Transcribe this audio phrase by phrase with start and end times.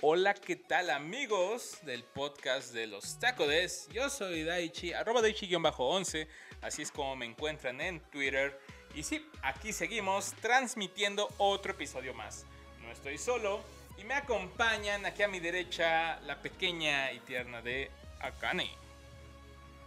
[0.00, 3.88] Hola, ¿qué tal amigos del podcast de los tacodes?
[3.92, 6.28] Yo soy Daichi, arroba Daichi-11,
[6.62, 8.60] así es como me encuentran en Twitter.
[8.94, 12.46] Y sí, aquí seguimos transmitiendo otro episodio más.
[12.80, 13.60] No estoy solo
[13.98, 17.90] y me acompañan aquí a mi derecha la pequeña y tierna de
[18.20, 18.70] Akane.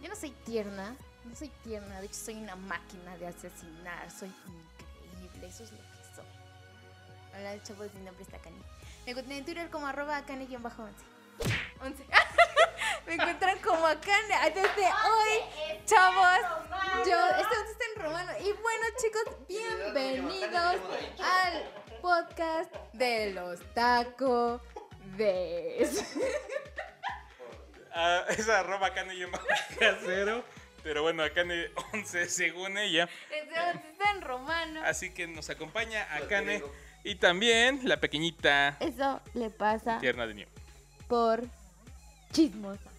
[0.02, 0.94] Yo no soy tierna,
[1.24, 5.78] no soy tierna, de hecho soy una máquina de asesinar, soy increíble, eso es lo
[5.78, 6.26] que soy.
[7.34, 8.60] Hola chavos, mi nombre es Akane.
[9.04, 10.92] Me encuentran en Twitter como arroba Akane-11.
[11.80, 12.04] 11.
[13.06, 16.38] Me encuentran como Akane ah, desde hoy, chavos.
[17.04, 18.32] Yo, esto está en romano.
[18.38, 20.76] Y bueno, chicos, bienvenidos
[21.20, 21.64] al
[22.00, 24.62] podcast de los tacos
[25.16, 25.88] de.
[27.94, 29.26] Ah, es arroba Akane y
[29.78, 30.44] casero.
[30.84, 33.08] Pero bueno, Akane 11 según ella.
[33.30, 34.80] Está en romano.
[34.84, 36.62] Así que nos acompaña Akane
[37.04, 40.48] y también la pequeñita Eso le pasa tierna de New.
[41.08, 41.42] por
[42.32, 42.90] chismosa.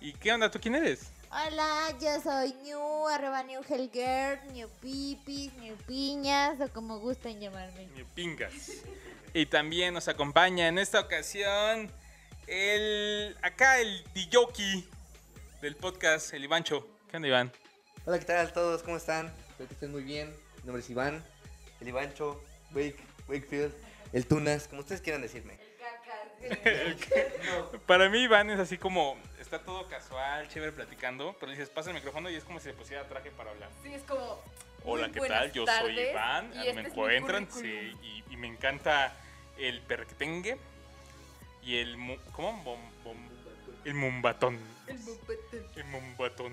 [0.00, 0.50] ¿Y qué onda?
[0.50, 1.12] ¿Tú quién eres?
[1.30, 7.86] Hola, yo soy New, arroba New Hellgirl, New Pipis, New Piñas, o como gusten llamarme.
[7.94, 8.82] New Pingas.
[9.32, 11.90] Y también nos acompaña en esta ocasión
[12.46, 13.34] el.
[13.42, 14.86] Acá el Diyoki
[15.62, 16.86] del podcast, el Ivancho.
[17.10, 17.52] ¿Qué onda, Iván?
[18.04, 18.82] Hola, ¿qué tal a todos?
[18.82, 19.32] ¿Cómo están?
[19.50, 20.34] Espero que estén muy bien.
[20.58, 21.24] Mi nombre es Iván,
[21.80, 22.42] el Ivancho,
[22.74, 22.96] Wake,
[23.28, 23.72] Wakefield,
[24.12, 25.58] el Tunas, como ustedes quieran decirme.
[27.86, 29.16] Para mí, Iván es así como.
[29.40, 31.36] Está todo casual, chévere platicando.
[31.38, 33.68] Pero dices, pasa el micrófono y es como si se pusiera traje para hablar.
[33.82, 34.40] Sí, es como.
[34.84, 35.52] Hola, ¿qué tal?
[35.52, 36.52] Yo soy Iván.
[36.54, 39.14] y este me es mi encuentran, sí, y, y me encanta
[39.58, 40.56] el perquetengue
[41.62, 41.96] y el.
[41.96, 42.52] mu- ¿Cómo?
[42.64, 43.28] Bom- bom-
[43.84, 44.58] el mumbatón.
[44.88, 45.64] El bupete.
[45.76, 46.52] El mumbatón.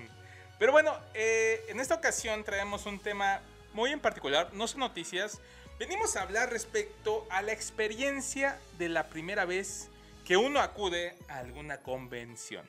[0.58, 3.40] Pero bueno, eh, en esta ocasión traemos un tema
[3.72, 5.40] muy en particular, no son noticias.
[5.80, 9.88] Venimos a hablar respecto a la experiencia de la primera vez
[10.26, 12.68] que uno acude a alguna convención.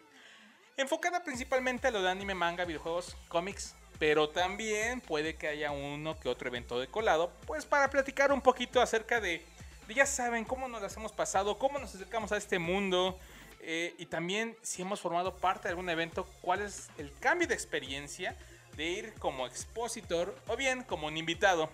[0.77, 6.17] Enfocada principalmente a lo de anime, manga, videojuegos, cómics, pero también puede que haya uno
[6.21, 9.45] que otro evento de colado, pues para platicar un poquito acerca de,
[9.93, 13.19] ya saben, cómo nos las hemos pasado, cómo nos acercamos a este mundo,
[13.59, 17.55] eh, y también si hemos formado parte de algún evento, cuál es el cambio de
[17.55, 18.37] experiencia
[18.77, 21.69] de ir como expositor o bien como un invitado.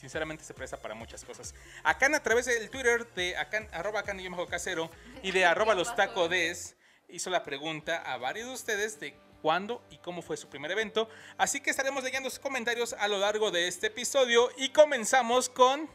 [0.00, 1.54] Sinceramente se presta para muchas cosas.
[1.84, 4.02] Acá a través del Twitter de acan, arroba
[4.48, 4.90] casero
[5.22, 6.74] y de arroba los tacodes
[7.10, 11.10] hizo la pregunta a varios de ustedes de cuándo y cómo fue su primer evento.
[11.36, 15.86] Así que estaremos leyendo sus comentarios a lo largo de este episodio y comenzamos con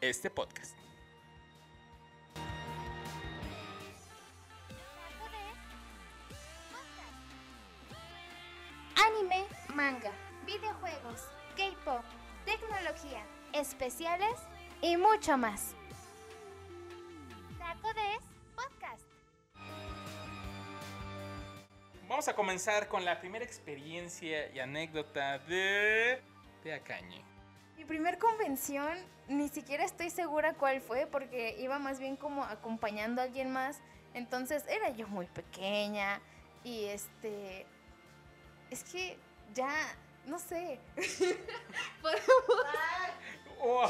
[0.00, 0.74] este podcast.
[9.04, 9.44] Anime,
[9.74, 10.12] manga,
[10.46, 11.24] videojuegos,
[11.58, 12.04] K-pop,
[12.46, 14.34] tecnología, especiales
[14.82, 15.74] y mucho más.
[17.58, 18.22] Taco Des
[18.54, 19.04] Podcast.
[22.08, 26.20] Vamos a comenzar con la primera experiencia y anécdota de,
[26.64, 27.24] de Acañe.
[27.76, 33.20] Mi primer convención, ni siquiera estoy segura cuál fue, porque iba más bien como acompañando
[33.20, 33.80] a alguien más.
[34.12, 36.20] Entonces era yo muy pequeña
[36.64, 37.64] y este.
[38.70, 39.16] Es que
[39.54, 39.72] ya.
[40.26, 40.78] No sé.
[42.02, 42.66] Podemos-
[43.62, 43.86] Oh,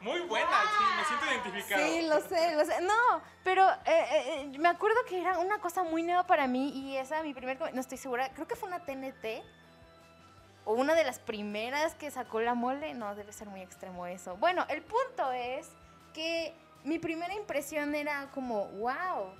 [0.00, 1.86] muy buena, sí, me siento identificado.
[1.86, 2.80] Sí, lo sé, lo sé.
[2.80, 6.70] No, pero eh, eh, eh, me acuerdo que era una cosa muy nueva para mí
[6.70, 9.44] y esa, mi primer, no estoy segura, creo que fue una TNT
[10.64, 12.94] o una de las primeras que sacó la mole.
[12.94, 14.36] No, debe ser muy extremo eso.
[14.36, 15.68] Bueno, el punto es
[16.14, 16.54] que
[16.84, 19.34] mi primera impresión era como, wow,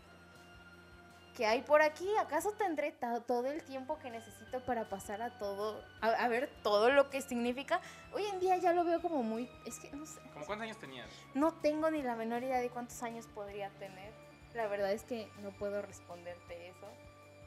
[1.34, 2.08] ¿qué hay por aquí?
[2.20, 2.92] ¿Acaso tendré
[3.26, 7.20] todo el tiempo que necesito para pasar a todo, a, a ver todo lo que
[7.20, 7.80] significa?
[8.12, 10.20] Hoy en día ya lo veo como muy, es que no sé.
[10.32, 11.08] ¿Cómo cuántos años tenías?
[11.34, 14.12] No tengo ni la menor idea de cuántos años podría tener.
[14.54, 16.86] La verdad es que no puedo responderte eso.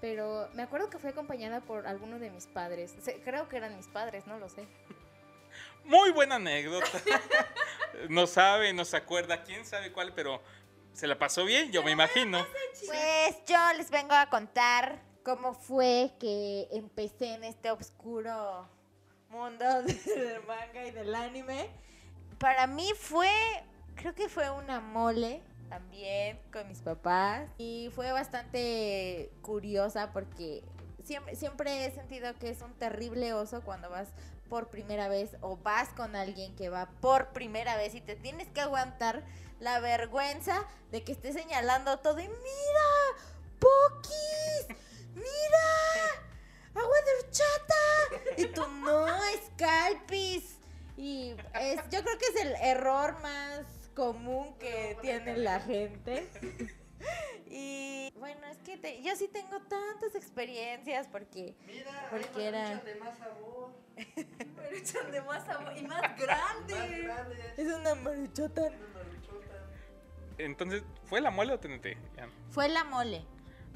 [0.01, 2.95] Pero me acuerdo que fui acompañada por algunos de mis padres.
[3.23, 4.67] Creo que eran mis padres, no lo sé.
[5.85, 6.85] Muy buena anécdota.
[8.09, 10.41] no sabe, no se acuerda, quién sabe cuál, pero
[10.97, 12.43] se la pasó bien, yo me imagino.
[12.87, 18.67] Pues yo les vengo a contar cómo fue que empecé en este oscuro
[19.29, 21.69] mundo del manga y del anime.
[22.39, 23.29] Para mí fue,
[23.93, 30.63] creo que fue una mole también con mis papás y fue bastante curiosa porque
[31.03, 34.07] siempre, siempre he sentido que es un terrible oso cuando vas
[34.49, 38.47] por primera vez o vas con alguien que va por primera vez y te tienes
[38.47, 39.23] que aguantar
[39.59, 42.87] la vergüenza de que esté señalando todo y mira,
[43.59, 44.67] Pokis,
[45.15, 46.25] mira,
[46.75, 48.35] agua de horchata.
[48.37, 49.07] Y tú no,
[49.47, 50.57] Scalpis.
[50.95, 53.65] Y es, yo creo que es el error más
[53.95, 56.29] común que tiene la gente.
[57.45, 62.95] Y bueno, es que te- yo sí tengo tantas experiencias porque Mira, Porque era- de
[62.95, 63.71] más sabor.
[64.55, 67.11] maruchan de más sabor y más grande.
[67.57, 68.63] Es una maruchota.
[70.37, 71.97] Entonces, ¿fue la mole o TNT?
[72.15, 72.29] Ya.
[72.49, 73.25] Fue la mole.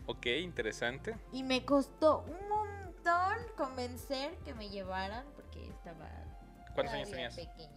[0.05, 1.15] Ok, interesante.
[1.31, 6.07] Y me costó un montón convencer que me llevaran porque estaba
[6.73, 7.35] ¿Cuántos años tenías?
[7.35, 7.69] pequeña.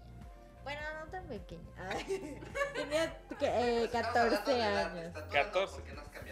[0.62, 1.60] Bueno, no tan pequeña.
[2.75, 5.12] Tenía que- eh, 14 años.
[5.31, 5.82] 14.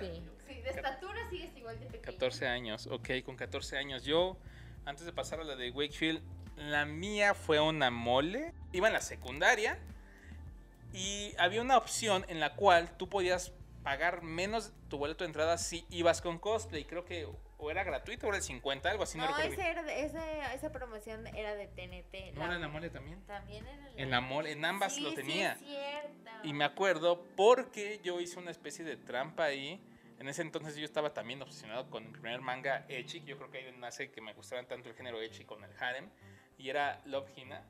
[0.01, 0.23] Sí.
[0.49, 2.03] Sí, de estatura sigues igual de pequeño.
[2.19, 4.05] 14 años, ok, con 14 años.
[4.05, 4.37] Yo,
[4.87, 6.23] antes de pasar a la de Wakefield,
[6.57, 8.55] la mía fue una mole.
[8.73, 9.79] Iba en la secundaria
[10.93, 13.53] y había una opción en la cual tú podías
[13.83, 16.85] pagar menos tu boleto de entrada si ibas con cosplay.
[16.85, 17.27] Creo que
[17.59, 20.05] o era gratuito o era el 50, algo así, no, No, recuerdo ese era de-
[20.05, 22.33] esa, esa promoción era de TNT.
[22.35, 23.21] ¿No era en la mole también?
[23.25, 25.53] También era En la mole, en ambas Sí, lo sí, tenía.
[25.53, 26.31] es cierto.
[26.45, 29.81] Y me acuerdo porque yo hice una especie de trampa ahí.
[30.19, 33.23] En ese entonces yo estaba también obsesionado con mi primer manga Echi.
[33.25, 36.11] Yo creo que ahí nace que me gustaran tanto el género Echi con el harem.
[36.59, 37.65] Y era Love Hina.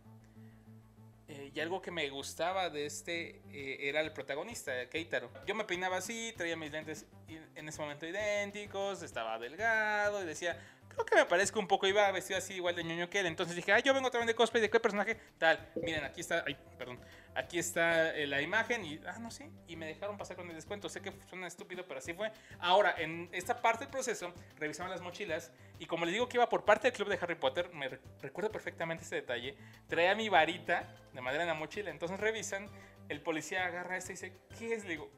[1.33, 5.31] Eh, y algo que me gustaba de este eh, era el protagonista, Keitaro.
[5.47, 7.07] Yo me peinaba así, traía mis lentes
[7.55, 12.11] en ese momento idénticos, estaba delgado y decía, creo que me parezco un poco, iba
[12.11, 13.27] vestido así igual de ñoño que él.
[13.27, 15.19] Entonces dije, ah, yo vengo también de cosplay, ¿de qué personaje?
[15.39, 17.01] Tal, miren, aquí está, ay, perdón,
[17.35, 20.55] aquí está eh, la imagen y, ah, no sé, y me dejaron pasar con el
[20.55, 20.89] descuento.
[20.89, 22.31] Sé que suena estúpido, pero así fue.
[22.59, 26.49] Ahora, en esta parte del proceso, revisaban las mochilas y como les digo que iba
[26.49, 29.57] por parte del club de Harry Potter, me re- recuerdo perfectamente ese detalle,
[29.89, 31.91] traía mi varita de madera en la mochila.
[31.91, 32.69] Entonces revisan,
[33.09, 34.85] el policía agarra esta y dice, ¿qué es?
[34.85, 35.11] Le digo,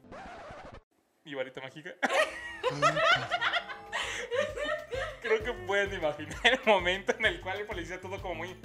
[1.23, 1.91] mi varita mágica.
[5.21, 8.55] Creo que pueden imaginar el momento en el cual el policía todo como muy...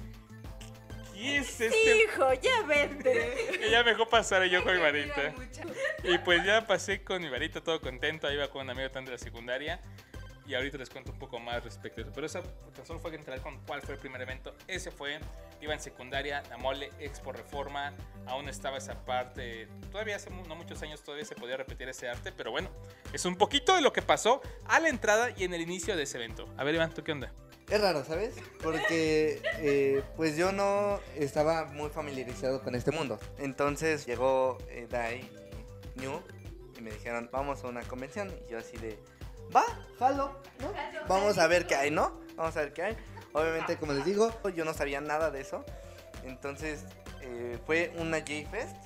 [1.20, 1.96] ¿Qué es este?
[1.98, 3.66] Hijo, ya vete.
[3.66, 5.34] Ella me dejó pasar y yo con mi varita.
[6.02, 8.26] Y pues ya pasé con mi varita todo contento.
[8.26, 9.80] Ahí iba con un amigo tan de la secundaria.
[10.46, 12.12] Y ahorita les cuento un poco más respecto a eso.
[12.14, 12.42] Pero esa
[12.74, 14.54] tan solo fue entrar con cuál fue el primer evento.
[14.66, 15.20] Ese fue,
[15.60, 17.92] iba en secundaria, la Mole Expo Reforma.
[18.26, 19.68] Aún estaba esa parte.
[19.92, 22.32] Todavía hace no muchos años todavía se podía repetir ese arte.
[22.32, 22.70] Pero bueno,
[23.12, 26.04] es un poquito de lo que pasó a la entrada y en el inicio de
[26.04, 26.48] ese evento.
[26.56, 27.30] A ver, Iván, ¿tú qué onda?
[27.70, 28.34] Es raro, ¿sabes?
[28.62, 33.20] Porque eh, pues yo no estaba muy familiarizado con este mundo.
[33.38, 35.30] Entonces llegó eh, Dai
[35.94, 36.20] y New
[36.76, 38.28] y me dijeron, vamos a una convención.
[38.48, 38.98] Y yo así de,
[39.54, 39.64] va,
[40.00, 40.72] jalo, ¿no?
[41.06, 42.20] Vamos a ver qué hay, ¿no?
[42.34, 42.96] Vamos a ver qué hay.
[43.32, 45.64] Obviamente, como les digo, yo no sabía nada de eso.
[46.24, 46.84] Entonces
[47.22, 48.76] eh, fue una J-Fest.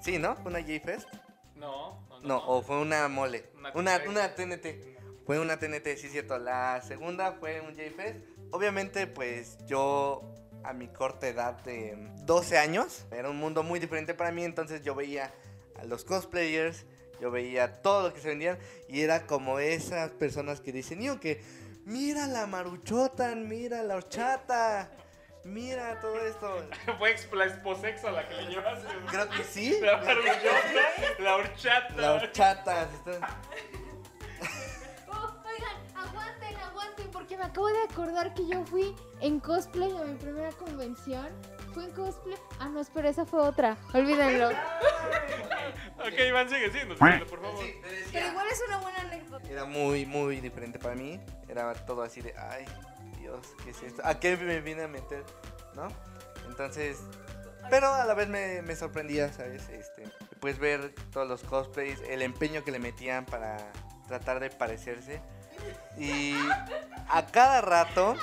[0.00, 0.34] Sí, ¿no?
[0.36, 1.08] Fue una J-Fest.
[1.56, 3.50] No, No, o fue una mole.
[3.54, 4.91] Una Una, una TNT.
[5.24, 6.38] Fue una TNT, sí, cierto.
[6.38, 8.18] La segunda fue un J-Fest.
[8.50, 10.34] Obviamente, pues yo
[10.64, 14.44] a mi corta edad de 12 años, era un mundo muy diferente para mí.
[14.44, 15.32] Entonces yo veía
[15.80, 16.84] a los cosplayers,
[17.20, 18.58] yo veía todo lo que se vendían.
[18.88, 21.40] Y era como esas personas que dicen, "Niño, que
[21.84, 24.90] mira la maruchotan, mira la horchata,
[25.44, 26.68] mira todo esto.
[26.98, 28.88] fue la esposexo la que le llevaste.
[29.08, 29.78] Creo que sí.
[29.80, 31.94] La marullota, la horchata.
[31.96, 32.88] La horchata.
[37.32, 41.28] Porque me acabo de acordar que yo fui en cosplay a mi primera convención.
[41.72, 42.36] Fue en cosplay.
[42.58, 43.76] Ah, no, espera, esa fue otra.
[43.94, 44.50] Olvídenlo.
[45.98, 47.64] Ok, Iván, sigue siendo, síguelo, por favor.
[47.64, 48.10] Sí, te decía.
[48.12, 49.48] Pero igual es una buena anécdota.
[49.48, 51.20] Era muy, muy diferente para mí.
[51.48, 52.64] Era todo así de, ay,
[53.20, 54.02] Dios, ¿qué es esto?
[54.04, 55.24] ¿A qué me vine a meter?
[55.76, 55.86] ¿No?
[56.48, 57.04] Entonces,
[57.70, 59.68] pero a la vez me, me sorprendía, ¿sabes?
[59.68, 60.10] Este,
[60.40, 63.58] pues ver todos los cosplays, el empeño que le metían para
[64.08, 65.22] tratar de parecerse.
[65.98, 66.34] Y
[67.08, 68.16] a cada rato,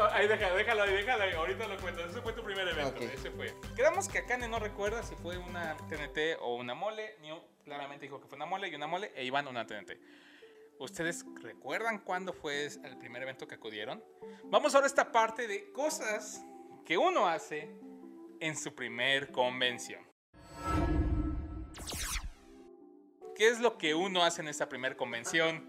[0.00, 1.32] Ah, Ahí déjalo, déjalo ahí, déjalo ahí.
[1.32, 2.04] Ahorita lo cuento.
[2.04, 3.00] Ese fue tu primer evento.
[3.02, 3.52] Ese fue.
[3.74, 7.16] Quedamos que Akane no recuerda si fue una TNT o una mole.
[7.20, 9.12] Neo claramente dijo que fue una mole y una mole.
[9.16, 9.98] E Iván una TNT.
[10.78, 14.00] ¿Ustedes recuerdan cuándo fue el primer evento que acudieron?
[14.44, 16.44] Vamos ahora a esta parte de cosas
[16.86, 17.68] que uno hace
[18.38, 20.06] en su primer convención.
[23.34, 25.68] ¿Qué es lo que uno hace en esta primer convención?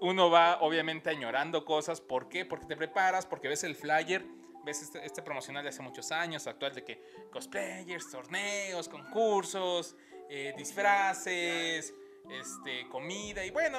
[0.00, 2.00] Uno va obviamente añorando cosas.
[2.00, 2.44] ¿Por qué?
[2.44, 4.24] Porque te preparas, porque ves el flyer,
[4.64, 9.96] ves este, este promocional de hace muchos años, actual de que cosplayers, torneos, concursos,
[10.28, 11.94] eh, disfraces,
[12.28, 13.78] este, comida y bueno,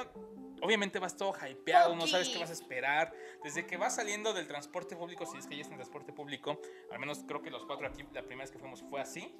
[0.62, 3.12] obviamente vas todo hypeado, no sabes qué vas a esperar.
[3.44, 6.60] Desde que vas saliendo del transporte público, si es que ya es en transporte público,
[6.90, 9.34] al menos creo que los cuatro aquí, la primera vez que fuimos fue así.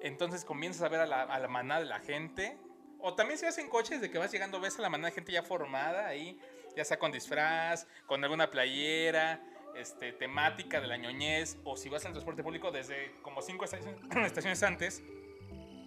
[0.00, 2.56] Entonces comienzas a ver a la, a la manada de la gente.
[3.00, 5.14] O también si vas en coches, de que vas llegando, ves a la manada de
[5.14, 6.38] gente ya formada ahí,
[6.76, 9.40] ya sea con disfraz, con alguna playera,
[9.76, 13.64] este, temática de la ñoñez, o si vas al transporte público desde como cinco
[14.26, 15.02] estaciones, antes,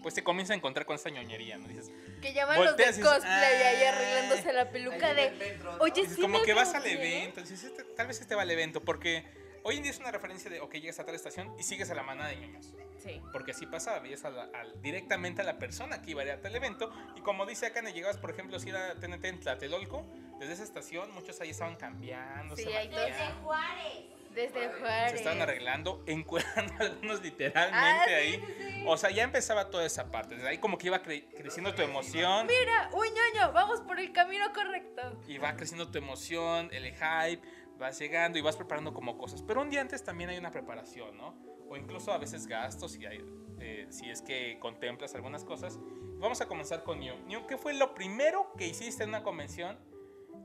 [0.02, 1.68] pues te comienza a encontrar con esta ñoñería, ¿no?
[1.68, 1.92] Dices,
[2.22, 3.84] Que llaman los de Volteas y dices, cosplay ahí "Ay".
[3.86, 5.60] arreglándose la peluca de.
[5.80, 6.94] Oye, dices, sí como me que vas al acordé".
[6.94, 9.26] evento, dices, "Este- tal vez este va al evento, porque
[9.64, 11.96] hoy en día es una referencia de, ok, llegas a tal estación y sigues a
[11.96, 12.74] la manada de ñoños.
[13.04, 13.20] Sí.
[13.34, 16.32] Porque así pasaba, veías a la- al- directamente a la persona que iba a ir
[16.32, 16.92] a tal evento.
[17.16, 20.06] Y como dice acá, llegabas, por ejemplo, si era TNT en Tlatelolco,
[20.40, 24.06] desde esa estación muchos ahí estaban cambiando, Sí, se maquillaban, Desde Juárez.
[24.36, 25.14] Desde se Juárez.
[25.16, 28.34] estaban arreglando, encuerando algunos Ah, literalmente sí, ahí.
[28.46, 28.84] sí, sí.
[28.88, 30.36] O sea, ya empezaba toda esa parte.
[30.36, 32.48] Desde ahí como que iba cre- creciendo tu emoción.
[32.48, 35.20] Mira, un ñoño, vamos por el camino correcto.
[35.28, 37.42] Y va creciendo tu emoción, el hype,
[37.82, 39.42] vas llegando y vas preparando como cosas.
[39.42, 41.36] Pero un día antes también hay una preparación, ¿no?
[41.68, 43.20] O incluso a veces gastos, si, hay,
[43.60, 45.80] eh, si es que contemplas algunas cosas.
[46.20, 47.16] Vamos a comenzar con New.
[47.26, 49.78] New, ¿qué fue lo primero que hiciste en una convención?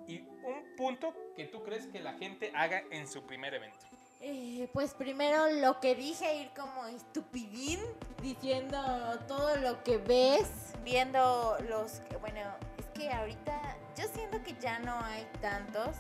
[0.09, 3.85] Y un punto que tú crees que la gente haga en su primer evento.
[4.23, 7.81] Eh, pues primero lo que dije, ir como estupidín,
[8.23, 8.79] diciendo
[9.29, 12.01] todo lo que ves, viendo los...
[12.21, 12.41] Bueno,
[12.79, 15.97] es que ahorita yo siento que ya no hay tantos,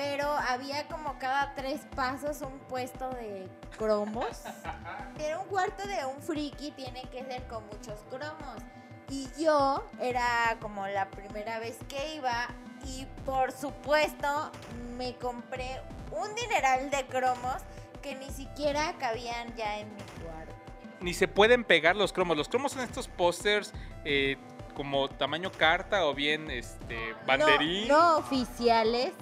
[0.00, 4.44] pero había como cada tres pasos un puesto de cromos.
[5.18, 8.62] Era un cuarto de un friki, tiene que ser con muchos cromos.
[9.10, 12.46] Y yo era como la primera vez que iba
[12.86, 14.52] y por supuesto
[14.96, 17.56] me compré un dineral de cromos
[18.02, 20.54] que ni siquiera cabían ya en mi cuarto.
[21.00, 22.36] Ni se pueden pegar los cromos.
[22.36, 24.36] Los cromos son estos pósters eh,
[24.74, 27.88] como tamaño carta o bien este banderín.
[27.88, 29.12] No, no oficiales,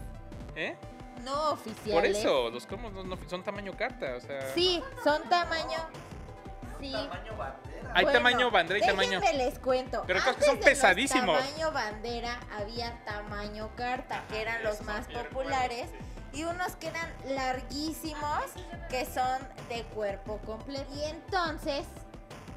[0.58, 0.76] ¿Eh?
[1.24, 2.18] no Por oficiales.
[2.18, 4.14] eso, los cromos no- no- son tamaño carta.
[4.16, 5.78] O sea, Sí, son tamaño...
[6.80, 6.92] Sí.
[6.92, 7.92] Tamaño bandera.
[7.94, 9.20] Hay Bueno, tamaño bandera y tamaño.
[9.20, 10.04] déjenme les cuento.
[10.06, 11.38] Pero creo que Antes son de los pesadísimos.
[11.44, 15.90] tamaño bandera había tamaño carta, que eran los más populares.
[15.90, 16.40] sí.
[16.40, 18.42] Y unos que eran larguísimos,
[18.90, 20.86] que son de cuerpo completo.
[20.94, 21.86] Y entonces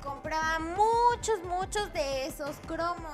[0.04, 3.14] compraba muchos, muchos de esos cromos.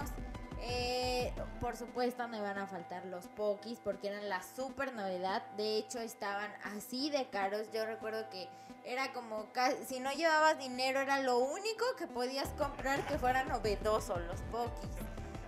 [0.61, 5.43] Eh, por supuesto me van a faltar los pokis porque eran la super novedad.
[5.55, 7.71] De hecho estaban así de caros.
[7.71, 8.47] Yo recuerdo que
[8.83, 13.43] era como ca- si no llevabas dinero era lo único que podías comprar que fuera
[13.43, 14.89] novedoso los pokis.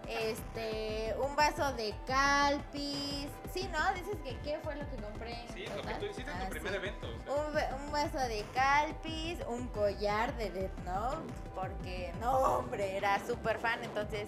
[0.10, 3.28] Este, un vaso de calpis.
[3.54, 3.94] Sí, ¿no?
[3.94, 5.34] Dices que qué fue lo que compré.
[5.42, 6.00] en Sí, lo que total?
[6.00, 6.78] tú hiciste en Ah, tu primer sí.
[6.78, 7.08] evento.
[7.08, 7.34] o sea.
[7.34, 13.20] Un, va- un vaso de calpis, un collar de Death Note, porque no, hombre, era
[13.25, 14.28] súper fan, entonces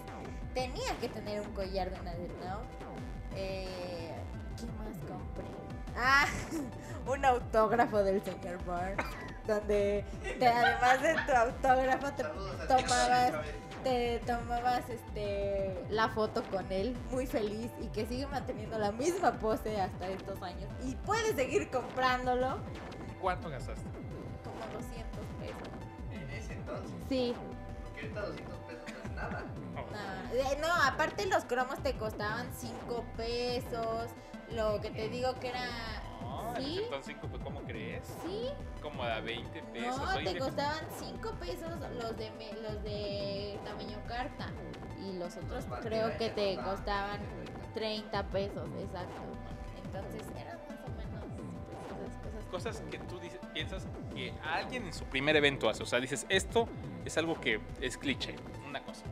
[0.54, 2.68] tenía que tener un collar de una Death Note.
[3.36, 4.12] Eh,
[4.58, 5.46] ¿Qué más compré?
[5.98, 6.26] Ah,
[7.08, 8.22] un autógrafo del
[8.66, 9.04] Burns,
[9.48, 10.06] donde
[10.40, 12.24] te- además de tu autógrafo te
[12.68, 13.34] tomabas.
[13.84, 19.32] Te tomabas este la foto con él muy feliz y que sigue manteniendo la misma
[19.34, 22.58] pose hasta estos años y puedes seguir comprándolo
[23.20, 23.84] ¿Cuánto gastaste?
[24.44, 25.74] como 200 pesos.
[26.12, 26.92] En ese entonces.
[27.08, 27.34] Sí,
[27.84, 29.44] Porque ahorita 200 pesos no es nada.
[29.76, 34.08] no, eh, no, aparte los cromos te costaban 5 pesos,
[34.52, 35.68] lo que te digo que era
[36.44, 36.80] No, ¿Sí?
[36.84, 38.04] entonces, ¿cómo- ¿cómo crees?
[38.26, 38.48] sí,
[38.82, 39.98] Como a 20 pesos.
[39.98, 41.70] no, te costaban 5 pesos
[42.02, 44.50] los de me- los de tamaño carta
[45.00, 47.20] y los otros Los creo bandera que te costaban costaban
[47.74, 47.74] 30.
[47.74, 49.22] 30 pesos, exacto.
[49.86, 52.46] Entonces eran más o menos pues, esas cosas.
[52.80, 55.84] Cosas que tú dices- piensas que alguien en su primer evento hace.
[55.84, 56.68] O sea, dices, esto
[57.06, 58.36] es algo que es cliché.
[58.68, 59.04] Una cosa.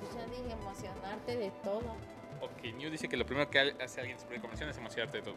[0.00, 1.94] Pues ya dije emocionarte de todo.
[2.40, 5.18] Ok, New dice que lo primero que hace alguien en su primera convención es emocionarte
[5.18, 5.36] de todo.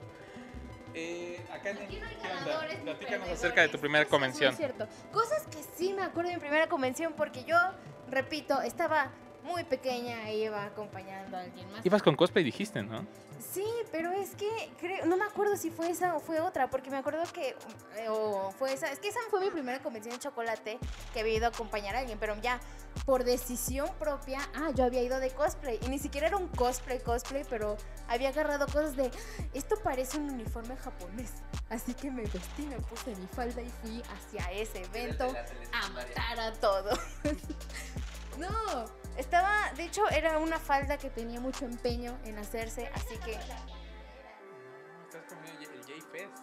[1.00, 4.51] Eh, acá en Aquí no hay ganadores ni Platícanos acerca de tu primera Eso convención.
[4.51, 4.88] Es muy cierto.
[5.12, 7.56] Cosas que sí me acuerdo de mi primera convención porque yo,
[8.10, 9.12] repito, estaba
[9.48, 11.86] muy pequeña e iba acompañando a alguien más.
[11.86, 13.06] Ibas con cosplay, dijiste, ¿no?
[13.39, 14.50] Sí, pero es que
[14.80, 17.56] creo, no me acuerdo si fue esa o fue otra, porque me acuerdo que
[17.96, 20.80] eh, o fue esa, es que esa fue mi primera convención de chocolate
[21.13, 22.60] que había ido a acompañar a alguien, pero ya
[23.06, 27.00] por decisión propia, ah, yo había ido de cosplay y ni siquiera era un cosplay
[27.00, 27.77] cosplay, pero
[28.08, 29.12] había agarrado cosas de
[29.54, 31.34] esto parece un uniforme japonés,
[31.70, 35.32] así que me vestí, me puse mi falda y fui hacia ese evento
[35.74, 36.98] a matar a todo.
[38.39, 43.34] no, estaba, de hecho era una falda que tenía mucho empeño en hacerse, así que...
[43.34, 46.38] Estás comiendo el J-Fest.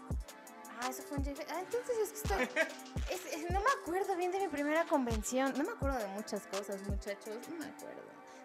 [0.81, 1.41] Ah, eso fue un JF.
[1.51, 2.65] Ah, entonces es que estoy...
[3.11, 5.53] es- es- no me acuerdo bien de mi primera convención.
[5.57, 7.37] No me acuerdo de muchas cosas, muchachos.
[7.49, 8.03] No me acuerdo.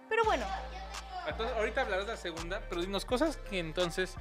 [0.08, 0.46] Pero bueno,
[1.28, 4.14] Entonces, ahorita hablarás de la segunda, pero dinos cosas que entonces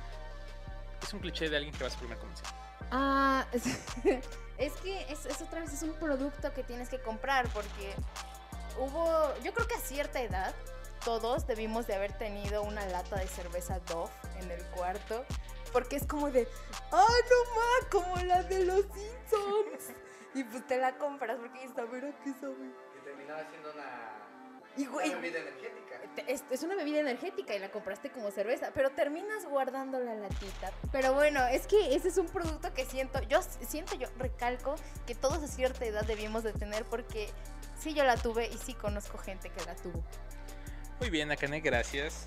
[1.02, 2.50] es un cliché de alguien que va a su primera convención.
[2.90, 3.64] ah, es,
[4.58, 7.94] es que es, es otra vez es un producto que tienes que comprar porque
[8.78, 10.54] hubo, yo creo que a cierta edad
[11.04, 15.24] todos debimos de haber tenido una lata de cerveza Dove en el cuarto
[15.72, 16.48] porque es como de,
[16.92, 17.88] ¡ah, no ma!
[17.90, 19.94] Como la de los Simpsons.
[20.34, 22.72] y pues te la compras porque dices, a ver a qué sabe.
[22.94, 24.12] Que terminaba siendo una,
[24.76, 25.77] Y güey, bebida energética.
[26.26, 30.72] Es, es una bebida energética y la compraste como cerveza, pero terminas guardando la latita.
[30.92, 35.14] Pero bueno, es que ese es un producto que siento, yo siento, yo recalco que
[35.14, 37.28] todos a cierta edad debíamos de tener porque
[37.78, 40.02] sí yo la tuve y sí conozco gente que la tuvo.
[41.00, 42.24] Muy bien, Akane, gracias.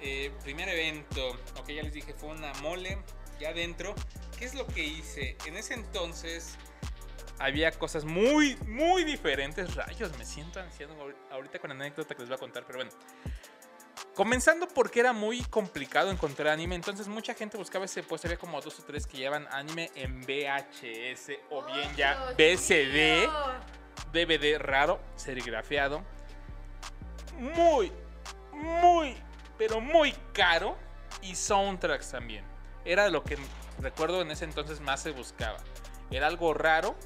[0.00, 2.98] Eh, primer evento, ok, ya les dije, fue una mole.
[3.40, 3.94] Ya adentro,
[4.38, 5.36] ¿qué es lo que hice?
[5.46, 6.56] En ese entonces
[7.42, 9.74] había cosas muy, muy diferentes.
[9.74, 12.90] Rayos, me siento ahor- ahorita con la anécdota que les voy a contar, pero bueno.
[14.14, 18.26] Comenzando porque era muy complicado encontrar anime, entonces mucha gente buscaba ese puesto.
[18.28, 23.28] Había como dos o tres que llevan anime en VHS o bien ya BCD.
[24.12, 26.02] DVD raro, serigrafiado.
[27.38, 27.90] Muy,
[28.52, 29.16] muy,
[29.56, 30.76] pero muy caro.
[31.22, 32.44] Y soundtracks también.
[32.84, 33.38] Era lo que
[33.78, 35.58] recuerdo en ese entonces más se buscaba.
[36.10, 36.96] Era algo raro,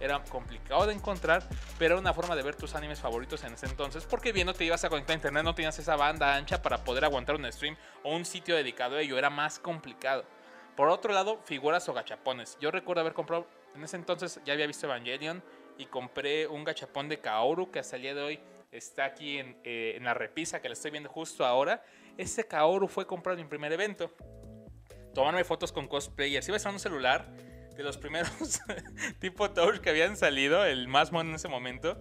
[0.00, 1.42] era complicado de encontrar,
[1.78, 4.04] pero era una forma de ver tus animes favoritos en ese entonces.
[4.04, 6.84] Porque bien no te ibas a conectar a internet, no tenías esa banda ancha para
[6.84, 9.18] poder aguantar un stream o un sitio dedicado a ello.
[9.18, 10.24] Era más complicado.
[10.76, 12.58] Por otro lado, figuras o gachapones.
[12.60, 15.42] Yo recuerdo haber comprado, en ese entonces ya había visto Evangelion
[15.78, 18.40] y compré un gachapón de Kaoru que hasta el día de hoy
[18.72, 21.82] está aquí en, eh, en la repisa que la estoy viendo justo ahora.
[22.18, 24.10] Ese Kaoru fue comprado en mi primer evento.
[25.14, 26.46] Tomarme fotos con cosplayers.
[26.48, 27.26] Iba a estar un celular
[27.76, 28.30] de los primeros
[29.20, 32.00] tipo touch que habían salido, el más mono en ese momento.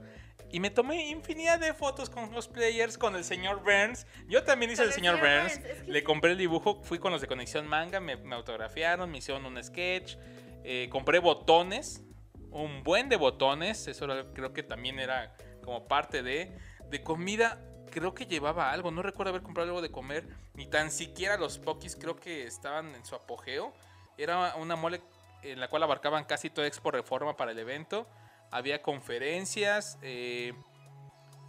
[0.52, 4.06] Y me tomé infinidad de fotos con cosplayers, con el señor Burns.
[4.28, 5.58] Yo también hice el señor Burns.
[5.60, 8.36] Burns, es que Le compré el dibujo, fui con los de Conexión Manga, me, me
[8.36, 10.16] autografiaron, me hicieron un sketch.
[10.64, 12.04] eh, compré botones,
[12.52, 13.88] un buen de botones.
[13.88, 16.56] Eso era- creo que también era como parte de.
[16.90, 17.60] De comida,
[17.92, 18.92] creo que llevaba algo.
[18.92, 20.28] No recuerdo haber comprado algo de comer.
[20.54, 23.74] Ni tan siquiera los pokis creo que estaban en su apogeo.
[24.18, 25.02] Era una mole
[25.44, 28.08] en la cual abarcaban casi todo Expo Reforma para el evento.
[28.52, 29.98] Había conferencias.
[30.02, 30.54] eh,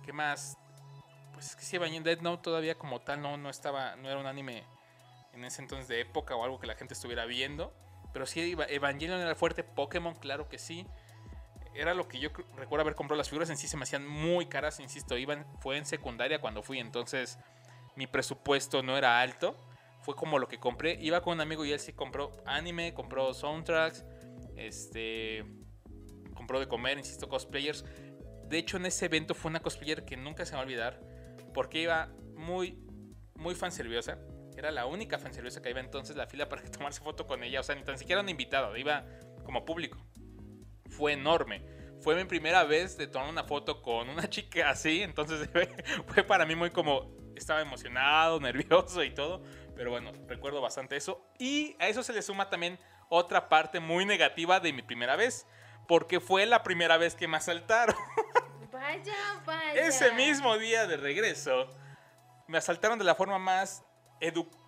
[0.04, 0.56] ¿Qué más?
[1.32, 3.96] Pues es que si Evangelion Dead Note todavía como tal no, no estaba.
[3.96, 4.64] No era un anime
[5.32, 7.72] en ese entonces de época o algo que la gente estuviera viendo.
[8.12, 9.62] Pero sí, Eva- Evangelion era fuerte.
[9.64, 10.86] Pokémon, claro que sí.
[11.74, 13.18] Era lo que yo recuerdo haber comprado.
[13.18, 15.18] Las figuras en sí se me hacían muy caras, insisto.
[15.18, 17.38] Iban, fue en secundaria cuando fui, entonces
[17.96, 19.56] mi presupuesto no era alto.
[20.06, 20.96] Fue como lo que compré.
[21.00, 24.04] Iba con un amigo y él sí compró anime, compró soundtracks,
[24.54, 25.44] este,
[26.32, 27.84] compró de comer, insisto, cosplayers.
[28.44, 31.00] De hecho, en ese evento fue una cosplayer que nunca se va a olvidar,
[31.52, 32.78] porque iba muy,
[33.34, 34.16] muy fanserviosa.
[34.56, 37.58] Era la única fanserviosa que iba entonces la fila para que tomarse foto con ella.
[37.58, 39.04] O sea, ni tan siquiera un invitado, iba
[39.42, 39.98] como público.
[40.88, 41.66] Fue enorme.
[42.00, 45.02] Fue mi primera vez de tomar una foto con una chica así.
[45.02, 45.50] Entonces
[46.06, 47.16] fue para mí muy como...
[47.34, 49.42] Estaba emocionado, nervioso y todo.
[49.76, 51.24] Pero bueno, recuerdo bastante eso.
[51.38, 55.46] Y a eso se le suma también otra parte muy negativa de mi primera vez.
[55.86, 57.94] Porque fue la primera vez que me asaltaron.
[58.72, 59.14] Vaya,
[59.46, 59.86] vaya.
[59.86, 61.66] Ese mismo día de regreso,
[62.46, 63.82] me asaltaron de la forma más
[64.20, 64.65] educada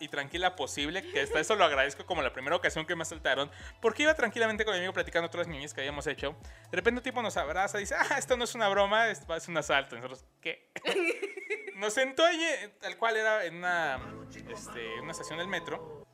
[0.00, 3.50] y tranquila posible, que hasta eso lo agradezco como la primera ocasión que me asaltaron,
[3.80, 6.36] porque iba tranquilamente con mi amigo platicando otras niñas que habíamos hecho.
[6.70, 9.34] De repente un tipo nos abraza y dice, ah, esto no es una broma, esto
[9.36, 9.96] es un asalto.
[9.96, 10.72] Y nosotros, ¿qué?
[11.76, 16.06] nos sentó ahí, eh, tal cual era en una, este, una estación del metro.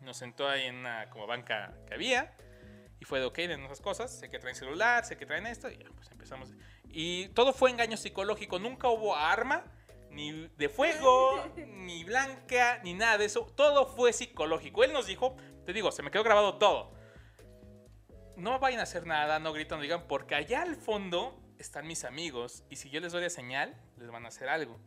[0.00, 2.36] Nos sentó ahí en una como banca que había.
[3.00, 5.70] Y fue de, ok, de esas cosas, sé que traen celular, sé que traen esto,
[5.70, 6.52] y ya, pues empezamos.
[6.88, 9.64] Y todo fue engaño psicológico, nunca hubo arma,
[10.14, 13.46] ni de fuego, ni blanca, ni nada de eso.
[13.56, 14.84] Todo fue psicológico.
[14.84, 16.94] Él nos dijo, te digo, se me quedó grabado todo.
[18.36, 22.04] No vayan a hacer nada, no gritan, no digan, porque allá al fondo están mis
[22.04, 24.78] amigos, y si yo les doy la señal, les van a hacer algo.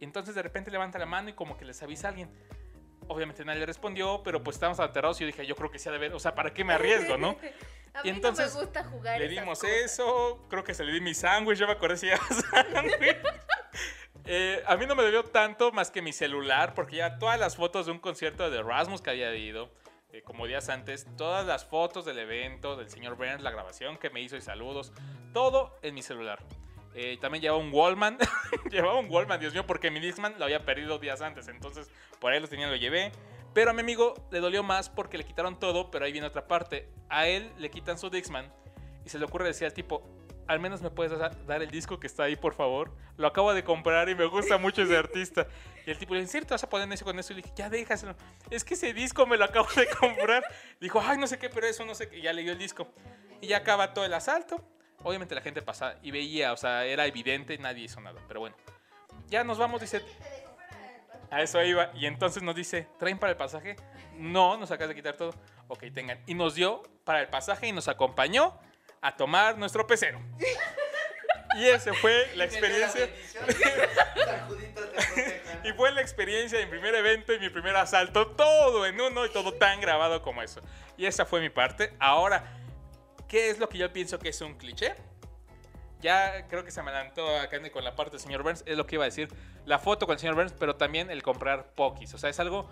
[0.00, 2.30] Y entonces de repente levanta la mano y como que les avisa a alguien.
[3.06, 5.88] Obviamente nadie le respondió, pero pues estábamos aterrados y yo dije, yo creo que sí
[5.88, 7.36] ha de ver, o sea, ¿para qué me arriesgo, no?
[7.94, 10.92] A Y mí entonces no me gusta jugar Le dimos eso, creo que se le
[10.92, 13.16] di mi sándwich, yo me acordé si llevaba sándwich.
[14.26, 17.56] Eh, a mí no me debió tanto más que mi celular, porque ya todas las
[17.56, 19.70] fotos de un concierto de Erasmus que había ido,
[20.12, 24.08] eh, como días antes, todas las fotos del evento, del señor Burns, la grabación que
[24.08, 24.92] me hizo y saludos,
[25.34, 26.38] todo en mi celular.
[26.94, 28.16] Eh, también llevaba un Wallman,
[28.70, 32.32] llevaba un Wallman, Dios mío, porque mi Discman lo había perdido días antes, entonces por
[32.32, 33.12] ahí lo tenía, lo llevé.
[33.52, 36.46] Pero a mi amigo le dolió más porque le quitaron todo, pero ahí viene otra
[36.48, 36.88] parte.
[37.08, 38.52] A él le quitan su Dixman
[39.04, 40.02] y se le ocurre decir al tipo,
[40.46, 42.90] al menos me puedes da- dar el disco que está ahí, por favor.
[43.16, 45.46] Lo acabo de comprar y me gusta mucho ese artista.
[45.86, 47.32] Y el tipo le dice, ¿en serio te vas a poner eso con eso?
[47.32, 48.14] Y le dije, ya déjaselo.
[48.50, 50.44] Es que ese disco me lo acabo de comprar.
[50.80, 52.18] Dijo, ay, no sé qué, pero eso no sé qué.
[52.18, 52.88] Y ya le dio el disco.
[53.40, 54.62] Y ya acaba todo el asalto.
[55.02, 58.18] Obviamente la gente pasaba y veía, o sea, era evidente, nadie hizo nada.
[58.26, 58.56] Pero bueno,
[59.28, 60.02] ya nos vamos, dice.
[61.30, 61.90] A eso iba.
[61.94, 63.76] Y entonces nos dice, ¿traen para el pasaje?
[64.16, 65.34] No, nos acabas de quitar todo.
[65.68, 66.20] Ok, tengan.
[66.26, 68.54] Y nos dio para el pasaje y nos acompañó
[69.04, 70.18] a tomar nuestro pecero.
[71.56, 73.08] Y esa fue la experiencia.
[75.62, 79.24] Y fue la experiencia de mi primer evento y mi primer asalto, todo en uno
[79.24, 80.60] y todo tan grabado como eso.
[80.98, 81.94] Y esa fue mi parte.
[81.98, 82.44] Ahora,
[83.28, 84.94] ¿qué es lo que yo pienso que es un cliché?
[86.00, 88.86] Ya creo que se me adelantó acá con la parte del señor Burns, es lo
[88.86, 89.28] que iba a decir.
[89.64, 92.12] La foto con el señor Burns, pero también el comprar pokis.
[92.12, 92.68] O sea, es algo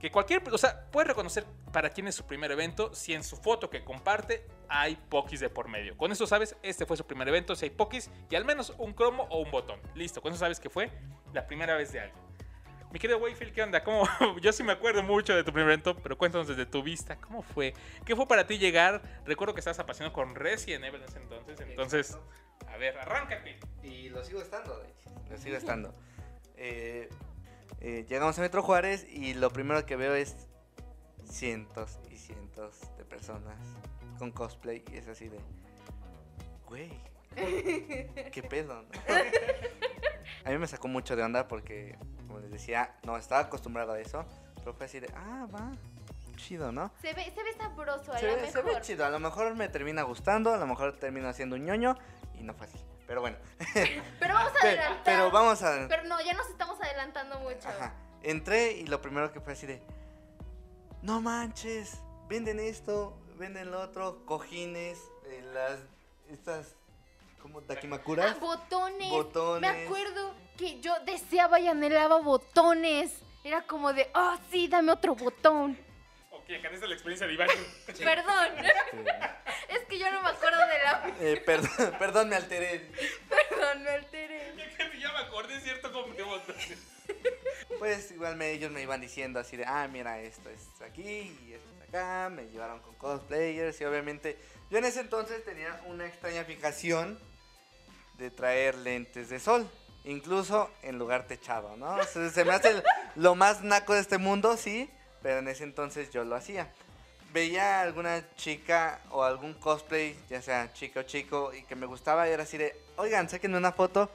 [0.00, 3.36] que cualquier, o sea, puede reconocer para quién es su primer evento si en su
[3.36, 5.96] foto que comparte hay pokis de por medio.
[5.96, 8.92] Con eso sabes, este fue su primer evento, si hay pokis y al menos un
[8.92, 9.80] cromo o un botón.
[9.94, 10.90] Listo, con eso sabes que fue
[11.32, 12.28] la primera vez de algo.
[12.90, 13.84] Mi querido Wayfield, ¿qué onda?
[13.84, 14.08] ¿Cómo?
[14.40, 17.42] Yo sí me acuerdo mucho de tu primer evento, pero cuéntanos desde tu vista, ¿cómo
[17.42, 17.74] fue?
[18.06, 19.02] ¿Qué fue para ti llegar?
[19.26, 22.18] Recuerdo que estabas apasionado con Resident Evil en ese entonces, entonces,
[22.66, 23.58] a ver, arráncate.
[23.82, 24.82] Y lo sigo estando.
[25.28, 25.92] Lo sigo estando.
[26.56, 27.10] Eh,
[27.80, 30.48] eh, llegamos a Metro Juárez y lo primero que veo es
[31.24, 33.58] cientos y cientos de personas
[34.18, 35.38] con cosplay y es así de,
[36.66, 36.90] güey,
[38.32, 38.88] qué pedo, ¿no?
[40.44, 44.00] A mí me sacó mucho de onda porque, como les decía, no estaba acostumbrado a
[44.00, 44.24] eso,
[44.56, 45.72] pero fue así de, ah, va,
[46.36, 46.90] chido, ¿no?
[47.02, 48.82] Se ve, se ve sabroso, a Se lo ve, se ve mejor.
[48.82, 51.96] chido, a lo mejor me termina gustando, a lo mejor termino haciendo un ñoño
[52.38, 53.36] y no fue así, pero bueno.
[54.20, 55.02] Pero vamos a adelantar.
[55.04, 55.86] pero vamos a...
[55.88, 57.66] Pero no, ya nos estamos adelantando mucho.
[57.66, 57.94] Ajá.
[58.22, 59.82] Entré y lo primero que fue así de.
[61.02, 65.78] No manches, venden esto, venden lo otro, cojines, eh, las.
[66.28, 66.74] Estas.
[67.40, 68.38] como Ah, Dakimakuras.
[68.38, 69.10] botones.
[69.10, 69.60] Botones.
[69.60, 73.12] Me acuerdo que yo deseaba y anhelaba botones.
[73.42, 75.78] Era como de, oh, sí, dame otro botón.
[76.56, 77.48] Acá está la experiencia de Iván.
[77.86, 78.66] Perdón.
[79.68, 81.12] es que yo no me acuerdo de la.
[81.20, 82.90] Eh, perdón, perdón, me alteré.
[83.28, 84.54] Perdón, me alteré.
[85.00, 85.92] ya me acordé, ¿cierto?
[85.92, 86.78] Como que botones.
[87.78, 91.52] Pues igual me, ellos me iban diciendo así de, ah, mira, esto es aquí y
[91.52, 92.28] esto es acá.
[92.30, 94.38] Me llevaron con cosplayers y obviamente
[94.70, 97.18] yo en ese entonces tenía una extraña fijación
[98.14, 99.70] de traer lentes de sol.
[100.04, 102.02] Incluso en lugar techado, ¿no?
[102.04, 102.82] Se me hace el-
[103.16, 104.90] lo más naco de este mundo, sí,
[105.28, 106.72] pero en ese entonces yo lo hacía.
[107.34, 112.26] Veía alguna chica o algún cosplay, ya sea chica o chico, y que me gustaba
[112.26, 114.10] y era así de, oigan, sáquenme una foto.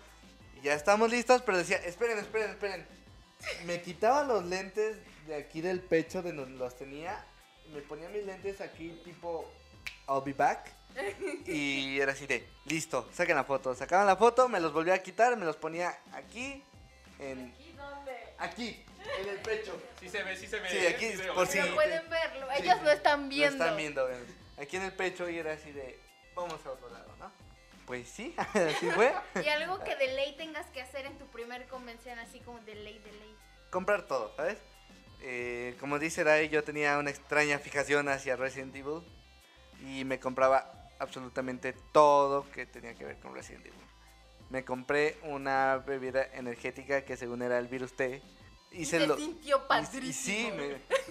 [0.58, 2.88] Y ya estamos listos, pero decía, esperen, esperen, esperen.
[3.68, 4.98] Me quitaba los lentes
[5.28, 7.24] de aquí del pecho de donde los tenía,
[7.72, 9.48] me ponía mis lentes aquí tipo,
[10.10, 10.74] I'll be back.
[11.46, 13.76] Y era así de, listo, saquen la foto.
[13.76, 16.64] Sacaban la foto, me los volvía a quitar, me los ponía aquí,
[17.20, 17.54] en...
[18.40, 18.84] Aquí,
[19.22, 19.80] en el pecho.
[20.00, 20.70] Sí se ve, sí se ve.
[20.70, 20.88] Sí, ¿eh?
[20.90, 21.32] aquí, ve.
[21.34, 22.48] por si- Pero pueden verlo.
[22.56, 22.86] Sí, Ellos sí.
[22.86, 23.64] lo están Lo viendo.
[23.64, 24.26] están viendo, ven.
[24.60, 26.00] Aquí en el pecho y era así de,
[26.36, 27.32] vamos a otro lado, ¿no?
[27.86, 29.14] Pues sí, así fue.
[29.44, 32.76] Y algo que de ley tengas que hacer en tu primer convención, así como de
[32.76, 33.36] ley, de ley.
[33.72, 34.58] Comprar todo, ¿sabes?
[35.22, 39.02] Eh, como dice Dai, yo tenía una extraña fijación hacia Resident Evil
[39.86, 43.80] y me compraba absolutamente todo que tenía que ver con Resident Evil.
[44.50, 48.22] Me compré una bebida energética que según era el virus T
[48.74, 50.08] y, Y se lo sintió padrísimo.
[50.08, 50.52] Y, sí,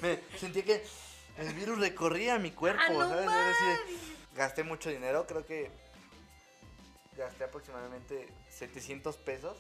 [0.01, 0.85] me, me sentí que
[1.39, 3.77] el virus recorría mi cuerpo, Ah,
[4.35, 5.71] gasté mucho dinero, creo que
[7.17, 9.57] gasté aproximadamente 700 pesos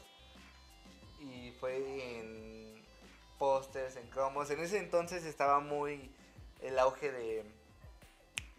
[1.20, 2.82] y fue en
[3.38, 4.50] pósters, en cromos.
[4.50, 6.10] En ese entonces estaba muy
[6.60, 7.44] el auge de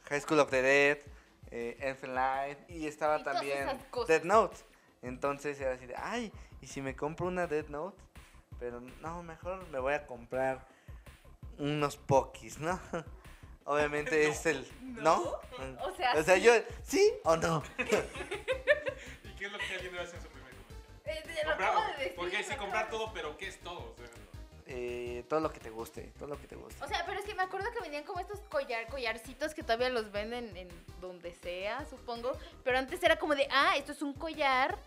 [0.10, 0.98] High School of the Dead,
[1.52, 3.80] eh, Elfen Light y estaba Y también.
[4.08, 4.58] Dead Note.
[5.02, 8.02] Entonces era así de, ay, ¿y si me compro una Dead Note?
[8.60, 10.66] Pero no, mejor me voy a comprar
[11.58, 12.80] unos pokis, ¿no?
[13.66, 14.68] Obviamente es el...
[14.82, 15.40] ¿No?
[15.82, 16.42] O sea, O sea, sí.
[16.42, 16.54] yo...
[16.84, 17.64] ¿Sí o no?
[17.80, 20.80] ¿Y qué es lo que alguien hace en su primer convención?
[21.06, 23.80] Eh, Comprar- de decir, Porque sí, acabo comprar todo, pero ¿qué es todo?
[23.94, 24.08] O sea,
[24.66, 26.82] Eh, todo lo que te guste, todo lo que te guste.
[26.84, 29.90] O sea, pero es que me acuerdo que venían como estos collar, collarcitos que todavía
[29.90, 30.70] los venden en
[31.02, 32.32] donde sea, supongo.
[32.64, 34.78] Pero antes era como de, ah, esto es un collar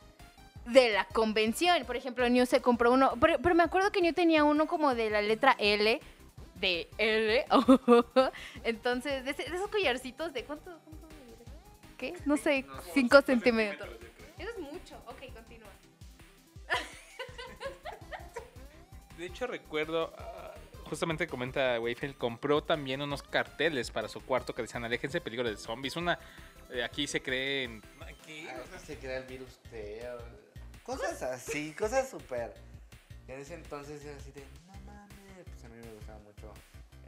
[0.67, 1.85] de la convención.
[1.87, 3.15] Por ejemplo, New se compró uno.
[3.21, 6.01] Pero, pero me acuerdo que New tenía uno como de la letra L.
[6.57, 7.45] De L.
[8.65, 11.07] Entonces, de, ese- de esos collarcitos de cuánto, cuánto?
[11.99, 12.15] ¿Qué?
[12.27, 13.89] No sé, 5 centímetros.
[14.39, 14.97] Eso es mucho.
[15.07, 15.69] Ok, continúa.
[19.17, 20.53] De hecho, recuerdo, ah,
[20.91, 25.57] justamente comenta Wayfield, compró también unos carteles para su cuarto que decían, aléjense peligro de
[25.57, 25.97] zombies.
[25.97, 26.19] Una,
[26.71, 27.83] eh, aquí se creen...
[28.27, 28.47] ¿Qué?
[28.63, 30.03] O sea, se crea el virus T.
[30.87, 32.55] Cosas así, cosas súper.
[33.27, 35.45] En ese entonces era así de, no mames.
[35.45, 36.53] Pues a mí me gustaba mucho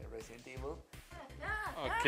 [0.00, 0.76] el Resident Evil.
[1.76, 2.06] Ok.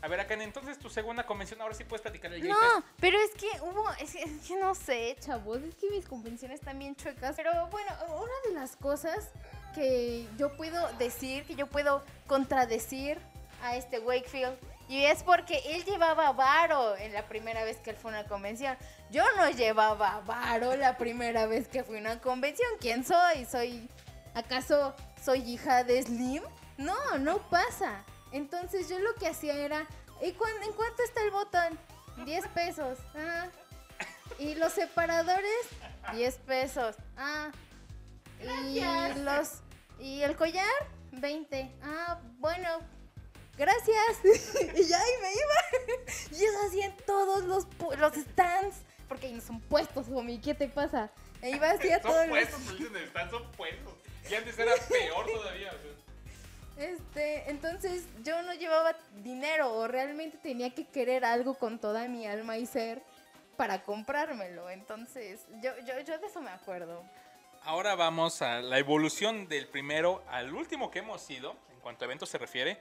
[0.00, 3.32] A ver, Akane, entonces tu segunda convención, ahora sí puedes platicar el No, pero es
[3.32, 6.94] que hubo, es que, es que no sé, chavos, es que mis convenciones están bien
[6.94, 7.34] chuecas.
[7.34, 9.30] Pero bueno, una de las cosas
[9.74, 13.18] que yo puedo decir, que yo puedo contradecir
[13.60, 14.56] a este Wakefield,
[14.88, 18.28] y es porque él llevaba varo en la primera vez que él fue a una
[18.28, 18.76] convención.
[19.10, 22.68] Yo no llevaba varo la primera vez que fui a una convención.
[22.80, 23.44] ¿Quién soy?
[23.44, 23.88] ¿Soy
[24.34, 26.42] acaso soy hija de Slim?
[26.78, 28.04] No, no pasa.
[28.32, 29.86] Entonces yo lo que hacía era,
[30.22, 31.78] ¿y ¿en cuánto está el botón?
[32.24, 32.98] 10 pesos.
[33.14, 33.46] Ah.
[34.38, 35.68] Y los separadores,
[36.12, 36.96] 10 pesos.
[37.16, 37.50] Ah.
[38.40, 38.80] Y
[39.24, 39.62] los
[39.98, 40.64] y el collar,
[41.12, 41.74] 20.
[41.82, 42.97] Ah, bueno.
[43.58, 44.18] Gracias.
[44.76, 46.04] y ya y me iba.
[46.40, 48.76] y eso hacía en todos los, pu- los stands.
[49.08, 50.40] Porque ahí no son puestos, homie.
[50.40, 51.10] ¿Qué te pasa?
[51.42, 52.38] E iba así a todos Son los...
[52.38, 53.94] puestos, pues, dicen, están son puestos.
[54.30, 55.70] Y antes era peor todavía.
[55.70, 56.86] o sea.
[56.88, 58.94] Este, entonces yo no llevaba
[59.24, 63.02] dinero o realmente tenía que querer algo con toda mi alma y ser
[63.56, 64.70] para comprármelo.
[64.70, 67.02] Entonces, yo, yo, yo de eso me acuerdo.
[67.64, 72.06] Ahora vamos a la evolución del primero al último que hemos ido, en cuanto a
[72.06, 72.78] eventos se refiere.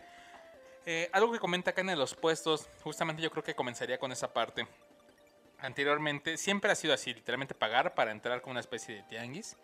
[0.89, 4.31] Eh, algo que comenta acá en los puestos, justamente yo creo que comenzaría con esa
[4.31, 4.65] parte.
[5.59, 9.57] Anteriormente siempre ha sido así, literalmente pagar para entrar con una especie de tianguis.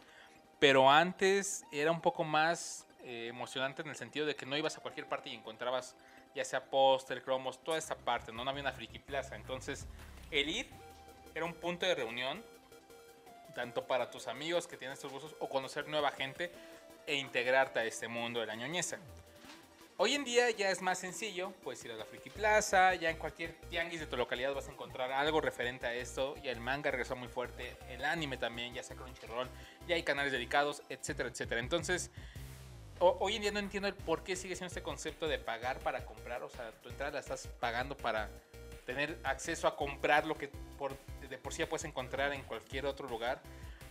[0.60, 4.78] Pero antes era un poco más eh, emocionante en el sentido de que no ibas
[4.78, 5.96] a cualquier parte y encontrabas
[6.36, 8.44] ya sea póster, cromos, toda esta parte, ¿no?
[8.44, 9.38] No había una friki plaza.
[9.38, 9.88] Entonces,
[10.30, 10.70] el ir
[11.34, 12.44] era un punto de reunión
[13.56, 16.52] tanto para tus amigos que tienen estos gustos o conocer nueva gente
[17.08, 18.98] e integrarte a este mundo de la ñoñeza.
[20.06, 23.16] Hoy en día ya es más sencillo, puedes ir a la Friki Plaza, ya en
[23.16, 26.92] cualquier tianguis de tu localidad vas a encontrar algo referente a esto, y el manga
[26.92, 29.48] regresó muy fuerte, el anime también, ya sea Crunchyroll,
[29.88, 31.62] ya hay canales dedicados, etcétera, etcétera.
[31.62, 32.12] Entonces,
[33.00, 35.80] ho- hoy en día no entiendo el por qué sigue siendo este concepto de pagar
[35.80, 38.30] para comprar, o sea, tu entrada la estás pagando para
[38.86, 40.98] tener acceso a comprar lo que por,
[41.30, 43.42] de por sí ya puedes encontrar en cualquier otro lugar.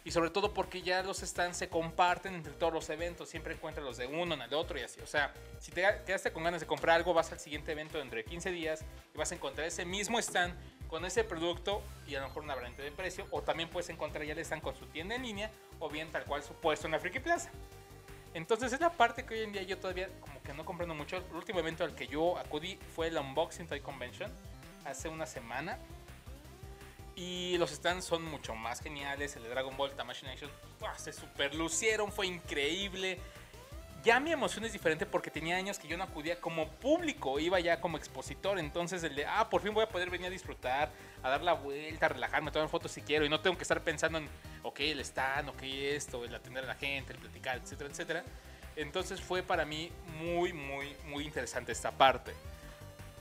[0.05, 3.29] Y sobre todo porque ya los stands se comparten entre todos los eventos.
[3.29, 5.01] Siempre encuentras los de uno en el otro y así.
[5.01, 8.17] O sea, si te quedaste con ganas de comprar algo, vas al siguiente evento dentro
[8.17, 8.85] de 15 días
[9.15, 10.55] y vas a encontrar ese mismo stand
[10.89, 13.27] con ese producto y a lo mejor una variante de precio.
[13.31, 16.25] O también puedes encontrar ya el stand con su tienda en línea o bien tal
[16.25, 17.51] cual su puesto en la Friki Plaza.
[18.35, 21.19] Entonces es la parte que hoy en día yo todavía como que no comprendo mucho.
[21.19, 24.33] El último evento al que yo acudí fue el Unboxing Toy Convention
[24.85, 25.79] hace una semana.
[27.15, 29.37] Y los stands son mucho más geniales.
[29.37, 30.97] El de Dragon Ball Tamashii Nation ¡buah!
[30.99, 33.19] se super lucieron, fue increíble.
[34.03, 37.61] Ya mi emoción es diferente porque tenía años que yo no acudía como público, iba
[37.61, 38.59] ya como expositor.
[38.59, 40.91] Entonces el de, ah, por fin voy a poder venir a disfrutar,
[41.23, 43.25] a dar la vuelta, a relajarme, tomar fotos si quiero.
[43.25, 44.29] Y no tengo que estar pensando en,
[44.65, 48.25] ok, el stand, ok, esto, el atender a la gente, el platicar, etcétera, etcétera.
[48.75, 52.33] Entonces fue para mí muy, muy, muy interesante esta parte.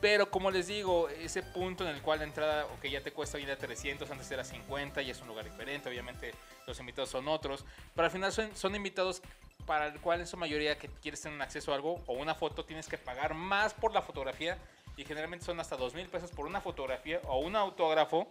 [0.02, 3.40] Pero como les digo, ese punto en el cual la entrada, ok, ya te cuesta
[3.40, 6.34] ir a 300, antes era 50, y es un lugar diferente, obviamente
[6.66, 7.64] los invitados son otros,
[7.96, 9.22] pero al final son, son invitados
[9.66, 12.34] para el cual en su mayoría que quieres tener un acceso a algo o una
[12.34, 14.58] foto tienes que pagar más por la fotografía
[14.98, 18.28] y generalmente son hasta 2 mil pesos por una fotografía o un autógrafo.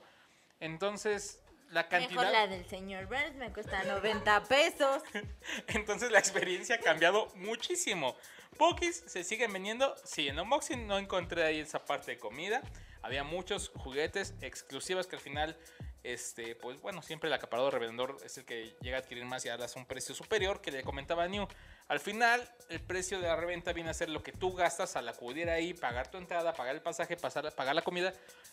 [0.59, 2.20] Entonces, la cantidad...
[2.20, 5.02] Mejor la del señor Burns me cuesta 90 pesos.
[5.68, 8.16] Entonces la experiencia ha cambiado muchísimo.
[8.56, 9.94] Pokis se siguen vendiendo.
[10.04, 12.62] Sí, en unboxing no encontré ahí esa parte de comida.
[13.02, 15.56] Había muchos juguetes exclusivos que al final,
[16.02, 19.48] este, pues bueno, siempre el acaparador revendedor es el que llega a adquirir más y
[19.48, 21.46] darles un precio superior que le comentaba New.
[21.88, 25.08] Al final, el precio de la reventa viene a ser lo que tú gastas al
[25.08, 28.12] acudir ahí, pagar tu entrada, pagar el pasaje, pagar la comida,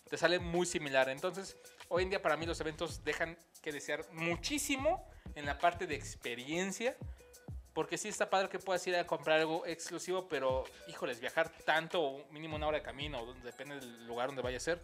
[0.10, 1.10] te sale muy similar.
[1.10, 1.58] Entonces,
[1.90, 5.96] hoy en día para mí los eventos dejan que desear muchísimo en la parte de
[5.96, 6.96] experiencia.
[7.78, 12.26] Porque sí está padre que puedas ir a comprar algo exclusivo, pero híjoles, viajar tanto,
[12.32, 14.82] mínimo una hora de camino, depende del lugar donde vaya a ser,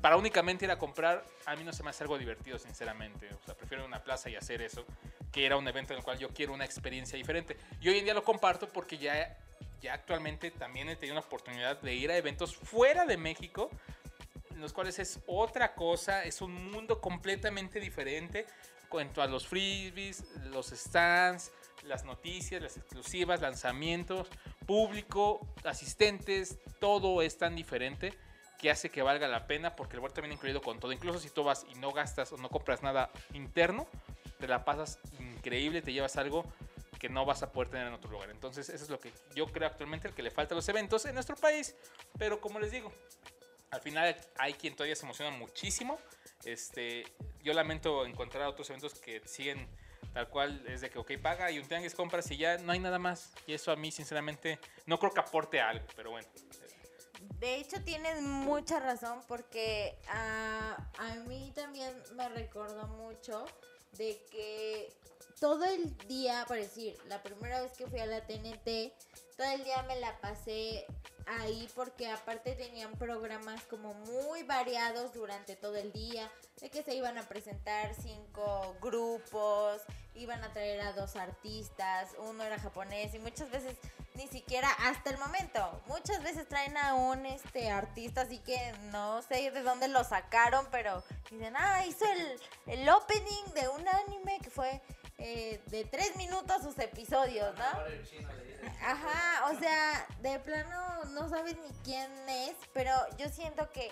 [0.00, 3.28] para únicamente ir a comprar, a mí no se me hace algo divertido, sinceramente.
[3.34, 4.86] O sea, prefiero una plaza y hacer eso,
[5.32, 7.56] que ir a un evento en el cual yo quiero una experiencia diferente.
[7.80, 9.36] Y hoy en día lo comparto porque ya,
[9.82, 13.68] ya actualmente también he tenido la oportunidad de ir a eventos fuera de México,
[14.50, 18.46] en los cuales es otra cosa, es un mundo completamente diferente
[18.82, 20.22] en cuanto a los freebies,
[20.52, 21.50] los stands,
[21.84, 24.28] las noticias, las exclusivas, lanzamientos,
[24.66, 28.12] público, asistentes, todo es tan diferente
[28.58, 30.92] que hace que valga la pena porque el vuelto viene incluido con todo.
[30.92, 33.86] Incluso si tú vas y no gastas o no compras nada interno,
[34.38, 36.44] te la pasas increíble, te llevas algo
[36.98, 38.30] que no vas a poder tener en otro lugar.
[38.30, 41.04] Entonces, eso es lo que yo creo actualmente el que le falta a los eventos
[41.04, 41.76] en nuestro país.
[42.18, 42.92] Pero como les digo,
[43.70, 45.98] al final hay quien todavía se emociona muchísimo.
[46.44, 47.04] Este,
[47.42, 49.68] yo lamento encontrar otros eventos que siguen
[50.18, 52.80] Tal cual es de que, ok, paga y un tianguis compras y ya no hay
[52.80, 53.30] nada más.
[53.46, 56.26] Y eso a mí, sinceramente, no creo que aporte algo, pero bueno.
[57.38, 63.46] De hecho, tienes mucha razón porque a, a mí también me recordó mucho
[63.92, 64.92] de que
[65.38, 68.92] todo el día, por decir, la primera vez que fui a la TNT,
[69.36, 70.84] todo el día me la pasé
[71.28, 76.94] ahí porque aparte tenían programas como muy variados durante todo el día, de que se
[76.94, 79.82] iban a presentar cinco grupos,
[80.18, 83.76] iban a traer a dos artistas, uno era japonés y muchas veces
[84.14, 89.22] ni siquiera hasta el momento, muchas veces traen a un este artista así que no
[89.22, 94.40] sé de dónde lo sacaron, pero dicen, ah, hizo el, el opening de un anime
[94.42, 94.82] que fue
[95.18, 97.64] eh, de tres minutos sus episodios, ¿no?
[98.86, 103.90] Ajá, o sea, de plano no sabes ni quién es, pero yo siento que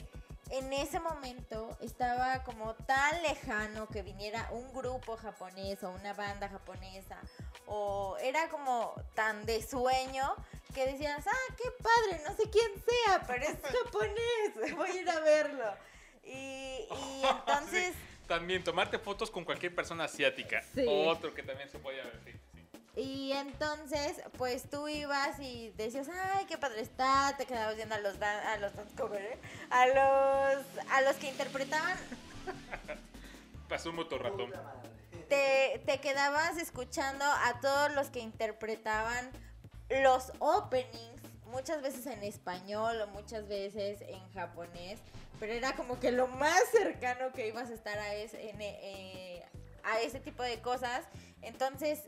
[0.50, 6.48] en ese momento estaba como tan lejano que viniera un grupo japonés o una banda
[6.48, 7.18] japonesa,
[7.66, 10.34] o era como tan de sueño
[10.74, 15.10] que decías, ah, qué padre, no sé quién sea, pero es japonés, voy a ir
[15.10, 15.74] a verlo.
[16.24, 17.94] Y, y entonces...
[18.26, 20.60] También tomarte fotos con cualquier persona asiática.
[20.74, 20.84] Sí.
[20.88, 22.40] Otro que también se podía ver.
[22.96, 27.98] Y entonces, pues tú ibas y decías, ay, qué padre está, te quedabas viendo a
[27.98, 29.38] los dan a los dance cover, ¿eh?
[29.68, 31.98] a los a los que interpretaban,
[33.68, 34.50] Pasó un motorratón.
[35.28, 39.30] te, te quedabas escuchando a todos los que interpretaban
[39.90, 45.00] los openings, muchas veces en español o muchas veces en japonés,
[45.38, 49.44] pero era como que lo más cercano que ibas a estar a ese, en, eh,
[49.84, 51.04] a ese tipo de cosas.
[51.42, 52.00] Entonces,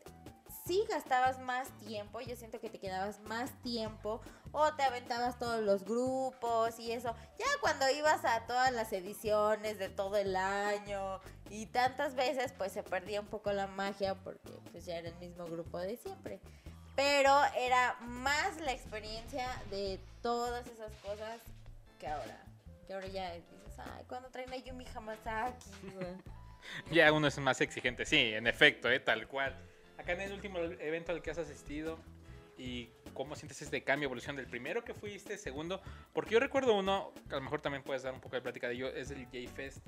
[0.69, 4.21] sí gastabas más tiempo, yo siento que te quedabas más tiempo
[4.53, 7.17] o te aventabas todos los grupos y eso.
[7.39, 12.73] Ya cuando ibas a todas las ediciones de todo el año y tantas veces, pues
[12.73, 16.39] se perdía un poco la magia porque pues ya era el mismo grupo de siempre.
[16.95, 21.41] Pero era más la experiencia de todas esas cosas
[21.99, 22.45] que ahora.
[22.87, 26.09] Que ahora ya dices, ay, cuando traen a Yumi Hamasaki, güey?"
[26.93, 29.01] Ya uno es más exigente, sí, en efecto, ¿eh?
[29.01, 29.57] tal cual.
[29.99, 31.99] Acá en el último evento al que has asistido
[32.57, 35.81] y cómo sientes este cambio, evolución del primero que fuiste, segundo,
[36.13, 38.69] porque yo recuerdo uno, que a lo mejor también puedes dar un poco de plática
[38.69, 39.79] de ello, es el J-Fest.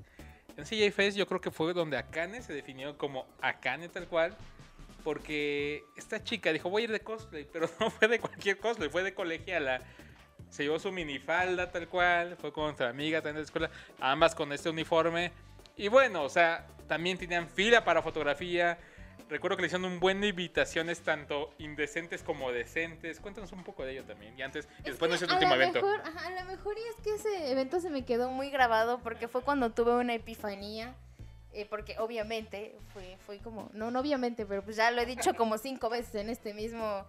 [0.55, 4.35] En ese J-Fest yo creo que fue donde Akane se definió como Akane tal cual,
[5.03, 8.89] porque esta chica dijo voy a ir de cosplay, pero no fue de cualquier cosplay,
[8.89, 9.81] fue de colegiala.
[10.49, 14.35] Se llevó su minifalda tal cual, fue con otra amiga también de la escuela, ambas
[14.35, 15.31] con este uniforme.
[15.77, 18.77] Y bueno, o sea, también tenían fila para fotografía.
[19.31, 23.21] Recuerdo que le hicieron un buen de invitaciones, tanto indecentes como decentes.
[23.21, 24.37] Cuéntanos un poco de ello también.
[24.37, 25.81] Y antes, y Es después de ese último evento.
[25.81, 28.99] Mejor, ajá, a lo mejor y es que ese evento se me quedó muy grabado
[28.99, 30.93] porque fue cuando tuve una epifanía.
[31.53, 35.33] eh, porque obviamente fue, fue como, no, no obviamente, pero pues ya lo he dicho
[35.37, 37.05] como cinco veces en este mismo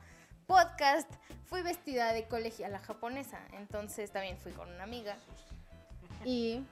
[0.46, 1.10] podcast.
[1.46, 5.16] Fui vestida de colegiala japonesa, entonces también fui con una amiga.
[6.24, 6.62] Y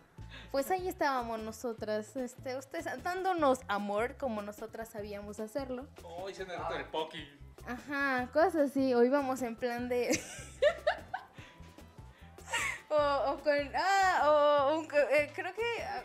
[0.50, 5.86] pues ahí estábamos nosotras, este, ustedes dándonos amor como nosotras sabíamos hacerlo.
[6.02, 7.40] Oh, hice el reto del Poki.
[7.66, 8.94] Ajá, cosas así.
[8.94, 10.10] O íbamos en plan de.
[12.90, 13.70] o, o con.
[13.74, 14.78] Ah, o.
[14.78, 15.82] un eh, creo que.
[15.84, 16.02] ah,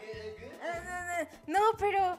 [0.64, 2.18] ah, no, pero.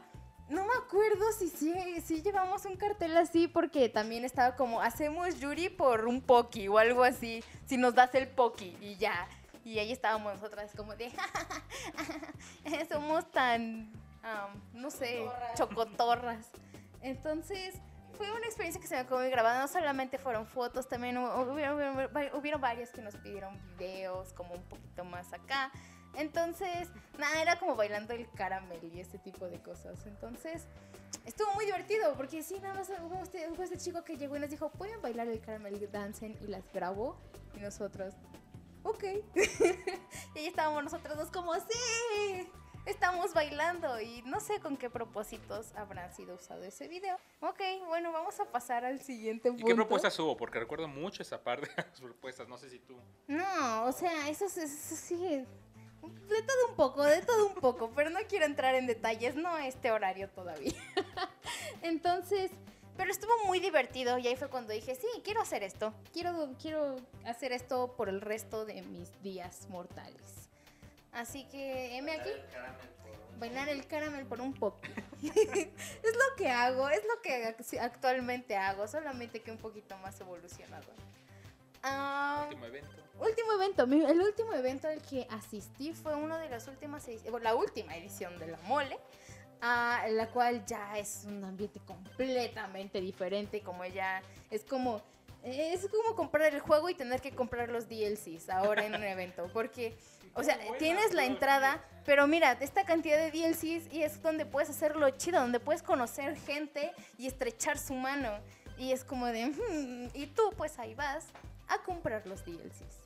[0.49, 5.41] No me acuerdo si sí si llevamos un cartel así, porque también estaba como, hacemos
[5.41, 9.27] Yuri por un Poki o algo así, si nos das el Poki y ya.
[9.67, 11.11] Y ahí estábamos nosotras como de,
[12.89, 13.91] somos tan,
[14.73, 16.51] no sé, chocotorras.
[17.03, 17.75] Entonces,
[18.17, 19.61] fue una experiencia que se me quedó muy grabada.
[19.61, 24.55] No solamente fueron fotos, también hu- hubieron, hubieron- hubieron varios que nos pidieron videos, como
[24.55, 25.71] un poquito más acá.
[26.15, 30.07] Entonces, nada, era como bailando el caramel y ese tipo de cosas.
[30.07, 30.67] Entonces,
[31.27, 34.49] estuvo muy divertido porque sí, nada más este, hubo este chico que llegó y nos
[34.51, 36.39] dijo, ¿pueden bailar el caramel dancen?
[36.41, 37.19] Y las grabó.
[37.55, 38.15] Y nosotros,
[38.91, 39.05] ok.
[40.35, 42.49] y ahí estábamos nosotros dos como, sí,
[42.87, 44.01] estamos bailando.
[44.01, 47.17] Y no sé con qué propósitos habrá sido usado ese video.
[47.41, 49.67] Ok, bueno, vamos a pasar al siguiente ¿Y punto.
[49.67, 50.37] qué propuestas hubo?
[50.37, 52.49] Porque recuerdo mucho esa parte de las propuestas.
[52.49, 52.97] No sé si tú.
[53.29, 55.17] No, o sea, eso, es- eso sí.
[56.29, 59.53] De todo un poco, de todo un poco, pero no quiero entrar en detalles, no
[59.55, 60.73] a este horario todavía.
[61.83, 62.51] Entonces,
[62.97, 65.93] pero estuvo muy divertido y ahí fue cuando dije, sí, quiero hacer esto.
[66.13, 70.49] Quiero, quiero hacer esto por el resto de mis días mortales.
[71.13, 72.31] Así que, M aquí,
[73.39, 74.79] bailar el caramel por un poco.
[75.23, 80.21] es lo que hago, es lo que ac- actualmente hago, solamente que un poquito más
[80.21, 80.87] evolucionado.
[81.83, 82.91] Ah, Último evento.
[83.19, 87.55] Último evento, el último evento al que asistí fue uno de las últimas ediciones, la
[87.55, 88.99] última edición de la mole.
[89.61, 95.03] A la cual ya es un ambiente completamente diferente, como ya es como
[95.43, 99.49] es como comprar el juego y tener que comprar los DLCs ahora en un evento,
[99.53, 99.97] porque
[100.35, 104.69] o sea, tienes la entrada, pero mira, esta cantidad de DLCs y es donde puedes
[104.69, 108.31] hacerlo chido, donde puedes conocer gente y estrechar su mano.
[108.77, 111.27] Y es como de, "Hmm", y tú pues ahí vas
[111.69, 112.99] a comprar los DLCs.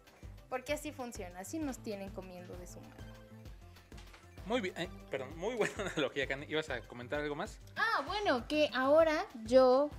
[0.48, 2.94] Porque así funciona, así nos tienen comiendo de su mano.
[4.46, 6.48] Muy bien, eh, perdón, muy buena analogía, Karen.
[6.48, 7.60] ¿Ibas a comentar algo más?
[7.76, 9.90] Ah, bueno, que ahora yo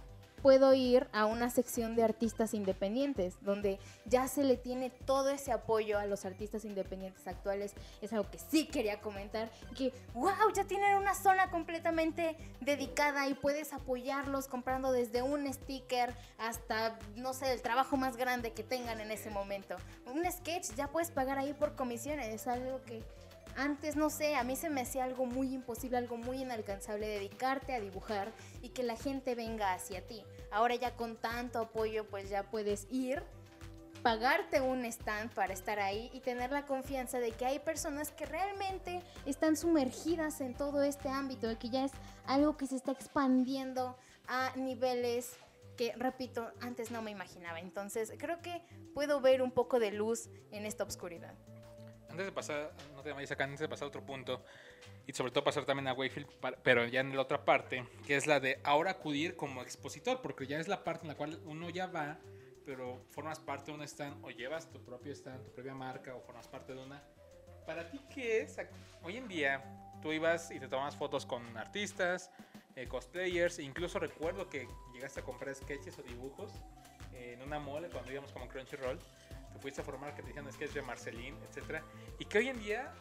[0.42, 5.52] puedo ir a una sección de artistas independientes, donde ya se le tiene todo ese
[5.52, 7.74] apoyo a los artistas independientes actuales.
[8.02, 13.34] Es algo que sí quería comentar, que wow, ya tienen una zona completamente dedicada y
[13.34, 19.00] puedes apoyarlos comprando desde un sticker hasta, no sé, el trabajo más grande que tengan
[19.00, 19.78] en ese momento.
[20.06, 23.04] Un sketch ya puedes pagar ahí por comisiones, es algo que
[23.56, 27.74] antes, no sé, a mí se me hacía algo muy imposible, algo muy inalcanzable dedicarte
[27.74, 28.32] a dibujar
[28.62, 30.24] y que la gente venga hacia ti.
[30.52, 33.24] Ahora ya con tanto apoyo, pues ya puedes ir,
[34.02, 38.26] pagarte un stand para estar ahí y tener la confianza de que hay personas que
[38.26, 41.91] realmente están sumergidas en todo este ámbito, de que ya es
[42.26, 43.97] algo que se está expandiendo
[44.28, 45.34] a niveles
[45.78, 47.60] que, repito, antes no me imaginaba.
[47.60, 48.62] Entonces, creo que
[48.93, 51.36] puedo ver un poco de luz en esta oscuridad.
[52.12, 54.43] Antes de pasar, no te vayas acá, antes de pasar a otro punto,
[55.07, 56.28] y sobre todo pasar también a Wayfield,
[56.62, 60.45] pero ya en la otra parte, que es la de ahora acudir como expositor, porque
[60.45, 62.20] ya es la parte en la cual uno ya va,
[62.66, 66.20] pero formas parte de un stand, o llevas tu propio stand, tu propia marca, o
[66.20, 67.01] formas parte de una.
[67.66, 68.57] Para ti, ¿qué es?
[69.03, 69.64] Hoy en día,
[70.01, 72.30] tú ibas y te tomabas fotos con artistas,
[72.76, 76.51] eh, cosplayers, e incluso recuerdo que llegaste a comprar sketches o dibujos
[77.14, 78.99] eh, en una mole cuando íbamos como Crunchyroll
[79.54, 81.84] te fuiste a formar que te decían sketch de Marceline, etcétera,
[82.20, 82.93] y que hoy en día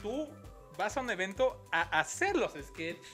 [0.00, 0.28] tú
[0.76, 3.06] vas a un evento a hacer los sketches,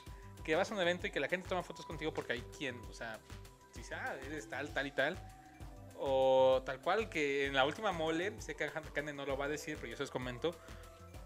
[0.45, 2.78] que vas a un evento y que la gente toma fotos contigo porque hay quien,
[2.89, 3.18] o sea,
[3.74, 5.18] dice, ah, eres tal, tal y tal,
[5.99, 9.49] o tal cual que en la última mole, sé que Kane no lo va a
[9.49, 10.55] decir, pero yo se los comento,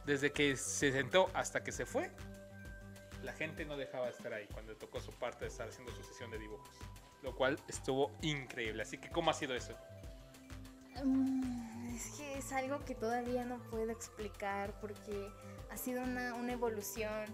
[0.05, 2.11] desde que se sentó hasta que se fue,
[3.23, 6.03] la gente no dejaba de estar ahí cuando tocó su parte de estar haciendo su
[6.03, 6.75] sesión de dibujos,
[7.23, 8.83] lo cual estuvo increíble.
[8.83, 9.75] Así que, ¿cómo ha sido eso?
[11.05, 11.52] Mm,
[12.03, 15.31] Es que es algo que todavía no puedo explicar porque
[15.71, 17.25] ha sido una, una evolución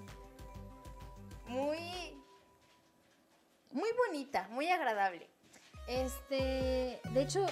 [1.47, 2.23] muy,
[3.71, 5.27] muy bonita, muy agradable.
[5.87, 7.47] Este, de hecho,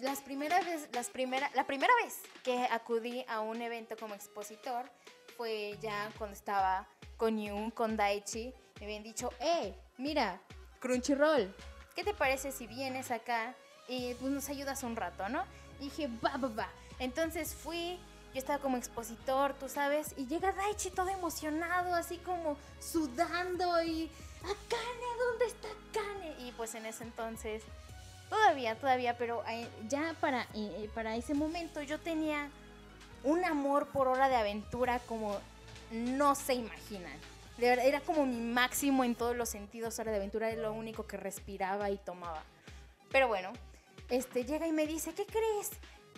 [0.00, 4.90] las primeras vez, las primera, la primera vez que acudí a un evento como expositor
[5.36, 6.88] fue ya cuando estaba
[7.18, 8.54] con Yun, con Daichi.
[8.78, 10.40] Me habían dicho, eh, mira,
[10.78, 11.54] Crunchyroll,
[11.94, 13.54] ¿qué te parece si vienes acá
[13.88, 15.44] y pues, nos ayudas un rato, ¿no?
[15.80, 16.68] Dije, va, va, va.
[16.98, 17.98] Entonces fui,
[18.32, 24.10] yo estaba como expositor, tú sabes, y llega Daichi todo emocionado, así como sudando y,
[24.42, 26.46] Akane, ¿dónde está Akane?
[26.46, 27.62] Y pues en ese entonces,
[28.28, 32.50] todavía, todavía, pero eh, ya para, eh, para ese momento yo tenía
[33.24, 35.38] un amor por hora de aventura como
[35.90, 37.18] no se imaginan.
[37.58, 39.98] Era como mi máximo en todos los sentidos.
[39.98, 42.42] Hora de aventura era lo único que respiraba y tomaba.
[43.10, 43.52] Pero bueno,
[44.10, 45.70] este llega y me dice, ¿qué crees?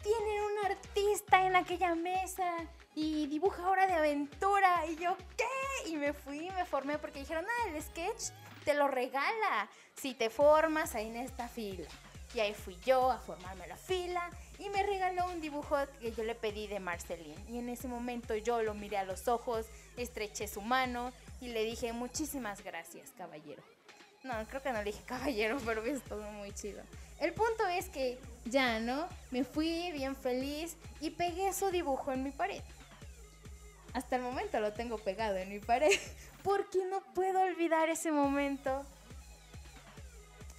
[0.03, 4.85] Tienen un artista en aquella mesa y dibuja hora de aventura.
[4.87, 5.91] Y yo, ¿qué?
[5.91, 8.33] Y me fui, me formé porque dijeron, ah, el sketch
[8.65, 11.89] te lo regala si te formas ahí en esta fila.
[12.35, 16.25] Y ahí fui yo a formarme la fila y me regaló un dibujo que yo
[16.25, 17.45] le pedí de Marceline.
[17.49, 19.67] Y en ese momento yo lo miré a los ojos,
[19.97, 23.63] estreché su mano y le dije muchísimas gracias, caballero.
[24.23, 26.83] No, creo que no le dije caballero, pero es todo muy chido.
[27.23, 29.09] El punto es que ya, ¿no?
[29.31, 32.61] Me fui bien feliz y pegué su dibujo en mi pared.
[33.93, 35.97] Hasta el momento lo tengo pegado en mi pared
[36.43, 38.85] porque no puedo olvidar ese momento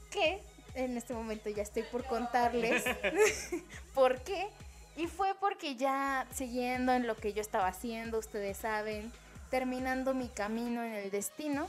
[0.09, 0.39] que
[0.75, 2.85] en este momento ya estoy por contarles
[3.93, 4.47] por qué.
[4.95, 9.11] Y fue porque ya siguiendo en lo que yo estaba haciendo, ustedes saben,
[9.49, 11.67] terminando mi camino en el destino,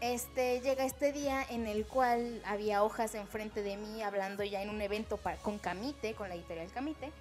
[0.00, 4.70] este llega este día en el cual había hojas enfrente de mí hablando ya en
[4.70, 7.12] un evento con Camite, con la editorial Camite.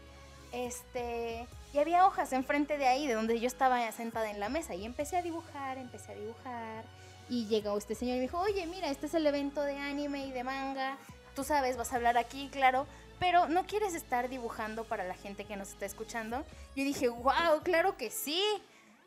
[0.51, 4.73] Este, y había hojas enfrente de ahí, de donde yo estaba sentada en la mesa,
[4.75, 6.84] y empecé a dibujar, empecé a dibujar.
[7.30, 10.25] Y llegó este señor y me dijo, oye, mira, este es el evento de anime
[10.25, 10.97] y de manga.
[11.36, 12.88] Tú sabes, vas a hablar aquí, claro.
[13.19, 16.43] Pero ¿no quieres estar dibujando para la gente que nos está escuchando?
[16.75, 18.41] Yo dije, wow, claro que sí.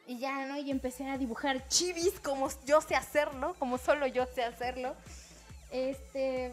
[0.07, 0.59] Y ya, ¿no?
[0.59, 4.95] Y empecé a dibujar chivis como yo sé hacerlo, como solo yo sé hacerlo.
[5.71, 6.53] Este...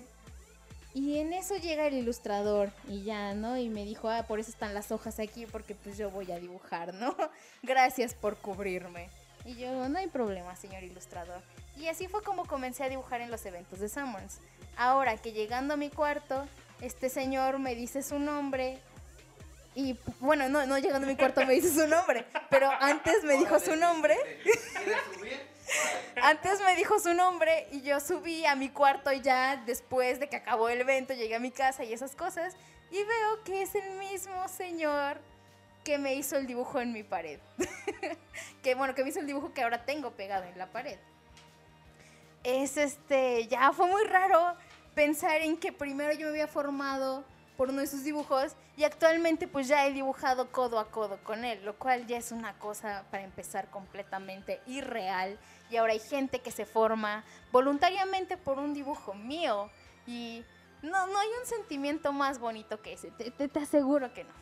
[0.94, 3.58] Y en eso llega el ilustrador y ya, ¿no?
[3.58, 6.40] Y me dijo, ah, por eso están las hojas aquí, porque pues yo voy a
[6.40, 7.16] dibujar, ¿no?
[7.64, 9.08] Gracias por cubrirme.
[9.46, 11.42] Y yo, no hay problema, señor ilustrador.
[11.78, 14.40] Y así fue como comencé a dibujar en los eventos de Summons.
[14.78, 16.46] Ahora que llegando a mi cuarto,
[16.82, 18.80] este señor me dice su nombre.
[19.76, 23.38] Y bueno, no, no llegando a mi cuarto me dice su nombre, pero antes me
[23.38, 24.18] dijo su nombre.
[26.22, 30.36] Antes me dijo su nombre y yo subí a mi cuarto ya después de que
[30.36, 32.56] acabó el evento, llegué a mi casa y esas cosas.
[32.92, 35.22] Y veo que es el mismo señor
[35.84, 37.40] que me hizo el dibujo en mi pared.
[38.64, 40.98] que bueno, que me hizo el dibujo que ahora tengo pegado en la pared.
[42.44, 44.56] Es este, ya fue muy raro
[44.96, 47.24] pensar en que primero yo me había formado
[47.60, 51.44] por uno de sus dibujos y actualmente pues ya he dibujado codo a codo con
[51.44, 55.38] él, lo cual ya es una cosa para empezar completamente irreal
[55.70, 59.70] y ahora hay gente que se forma voluntariamente por un dibujo mío
[60.08, 60.42] y
[60.82, 64.34] no, no hay un sentimiento más bonito que ese, te, te- te aseguro que no.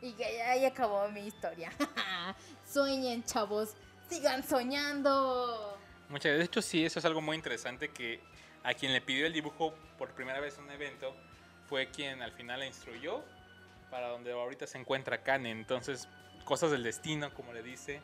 [0.00, 1.70] Y que ahí acabó mi historia.
[2.66, 3.74] Sueñen, chavos,
[4.08, 5.76] sigan soñando.
[6.08, 6.38] Muchas gracias.
[6.38, 8.22] De hecho, sí, eso es algo muy interesante que
[8.64, 11.14] a quien le pidió el dibujo por primera vez en un evento
[11.68, 13.22] fue quien al final la instruyó
[13.90, 15.50] para donde ahorita se encuentra Kane.
[15.50, 16.08] Entonces,
[16.44, 18.00] cosas del destino, como le dice,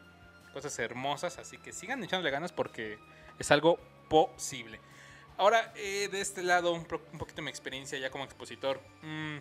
[0.52, 1.38] cosas hermosas.
[1.38, 2.98] Así que sigan echándole ganas porque
[3.38, 4.80] es algo posible.
[5.36, 8.80] Ahora, eh, de este lado, un, poquito mi experiencia ya como expositor.
[9.02, 9.38] Mm,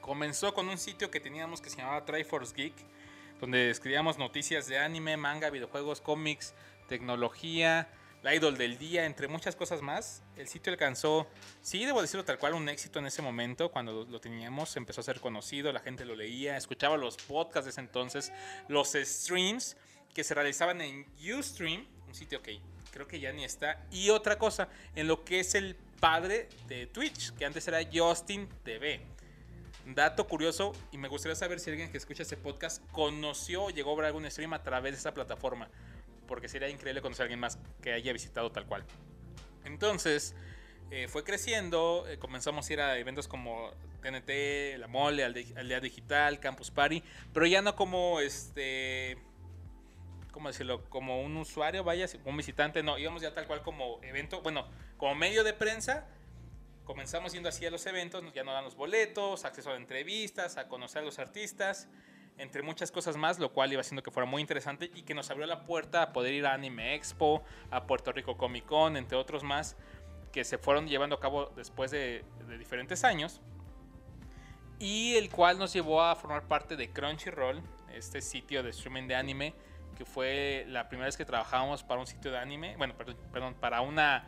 [0.00, 2.74] comenzó con un sitio que teníamos que se llamaba Triforce Geek,
[3.40, 6.54] donde escribíamos noticias de anime, manga, videojuegos, cómics,
[6.88, 7.88] tecnología,
[8.22, 10.22] la idol del día, entre muchas cosas más.
[10.36, 11.26] El sitio alcanzó,
[11.60, 15.04] sí, debo decirlo tal cual, un éxito en ese momento, cuando lo, teníamos, empezó a
[15.04, 18.32] ser conocido, la gente lo leía, escuchaba los podcasts de ese entonces,
[18.68, 19.76] los streams
[20.14, 21.06] que se realizaban en
[21.36, 22.60] Ustream, un sitio que
[22.92, 26.86] creo que ya ni está, y otra cosa, en lo que es el padre de
[26.86, 29.00] Twitch, que antes era Justin TV.
[29.86, 33.92] Dato curioso, y me gustaría saber si alguien que escucha ese podcast conoció o llegó
[33.92, 35.68] a ver algún stream a través de esa plataforma.
[36.32, 38.86] Porque sería increíble conocer a alguien más que haya visitado tal cual.
[39.66, 40.34] Entonces,
[40.90, 43.70] eh, fue creciendo, eh, comenzamos a ir a eventos como
[44.00, 47.02] TNT, La Mole, Alde- Aldea Digital, Campus Party,
[47.34, 49.18] pero ya no como este.
[50.30, 50.88] ¿Cómo decirlo?
[50.88, 54.66] Como un usuario, vaya, como un visitante, no, íbamos ya tal cual como evento, bueno,
[54.96, 56.08] como medio de prensa,
[56.84, 60.66] comenzamos yendo así a los eventos, ya nos dan los boletos, acceso a entrevistas, a
[60.66, 61.88] conocer a los artistas,
[62.38, 65.30] entre muchas cosas más, lo cual iba haciendo que fuera muy interesante y que nos
[65.30, 69.16] abrió la puerta a poder ir a Anime Expo, a Puerto Rico Comic Con, entre
[69.16, 69.76] otros más,
[70.32, 73.40] que se fueron llevando a cabo después de, de diferentes años.
[74.78, 77.62] Y el cual nos llevó a formar parte de Crunchyroll,
[77.94, 79.54] este sitio de streaming de anime,
[79.96, 82.94] que fue la primera vez que trabajábamos para un sitio de anime, bueno,
[83.32, 84.24] perdón, para una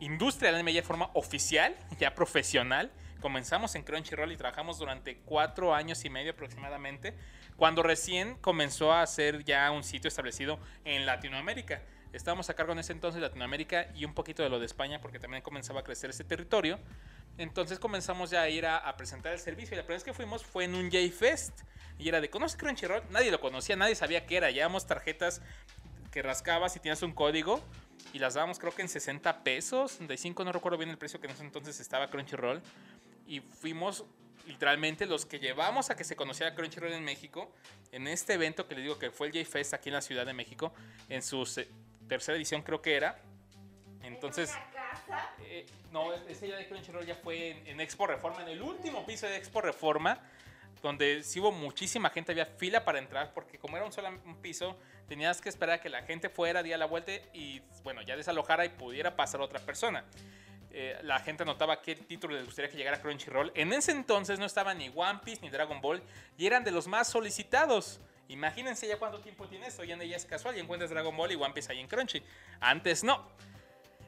[0.00, 2.90] industria del anime ya de forma oficial, ya profesional.
[3.20, 7.14] Comenzamos en Crunchyroll y trabajamos durante cuatro años y medio aproximadamente,
[7.56, 11.82] cuando recién comenzó a ser ya un sitio establecido en Latinoamérica.
[12.12, 15.00] Estábamos a cargo en ese entonces de Latinoamérica y un poquito de lo de España,
[15.00, 16.78] porque también comenzaba a crecer ese territorio.
[17.36, 19.74] Entonces comenzamos ya a ir a, a presentar el servicio.
[19.74, 21.62] Y la primera vez que fuimos fue en un J-Fest.
[21.98, 23.02] Y era de, ¿conoces Crunchyroll?
[23.10, 24.50] Nadie lo conocía, nadie sabía qué era.
[24.50, 25.42] Llevamos tarjetas
[26.10, 27.62] que rascabas y tenías un código.
[28.12, 31.26] Y las dábamos creo que en 60 pesos, 65, no recuerdo bien el precio que
[31.26, 32.62] en ese entonces estaba Crunchyroll.
[33.28, 34.04] Y fuimos
[34.46, 37.52] literalmente los que llevamos a que se conociera Crunchyroll en México.
[37.92, 40.32] En este evento que les digo que fue el J-Fest aquí en la Ciudad de
[40.32, 40.72] México.
[41.10, 41.44] En su
[42.08, 43.20] tercera edición creo que era.
[44.02, 44.50] Entonces...
[45.40, 49.06] Eh, no, ese ya de Crunchyroll ya fue en, en Expo Reforma, en el último
[49.06, 50.20] piso de Expo Reforma,
[50.82, 54.36] donde sí hubo muchísima gente, había fila para entrar, porque como era un solo un
[54.36, 58.16] piso, tenías que esperar a que la gente fuera, diera la vuelta y, bueno, ya
[58.16, 60.04] desalojara y pudiera pasar otra persona.
[60.70, 63.52] Eh, la gente notaba qué título les gustaría que llegara a Crunchyroll.
[63.54, 66.02] En ese entonces no estaba ni One Piece ni Dragon Ball
[66.36, 68.00] y eran de los más solicitados.
[68.28, 69.82] Imagínense ya cuánto tiempo tiene esto.
[69.82, 72.22] Hoy en día es casual y encuentras Dragon Ball y One Piece ahí en Crunchy.
[72.60, 73.26] Antes no.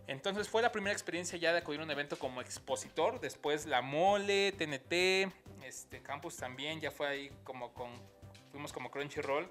[0.06, 3.20] Entonces fue la primera experiencia ya de acudir a un evento como expositor.
[3.20, 5.32] Después la Mole, TNT,
[5.64, 7.90] este Campus también, ya fue ahí como con.
[8.50, 9.48] Fuimos como Crunchyroll.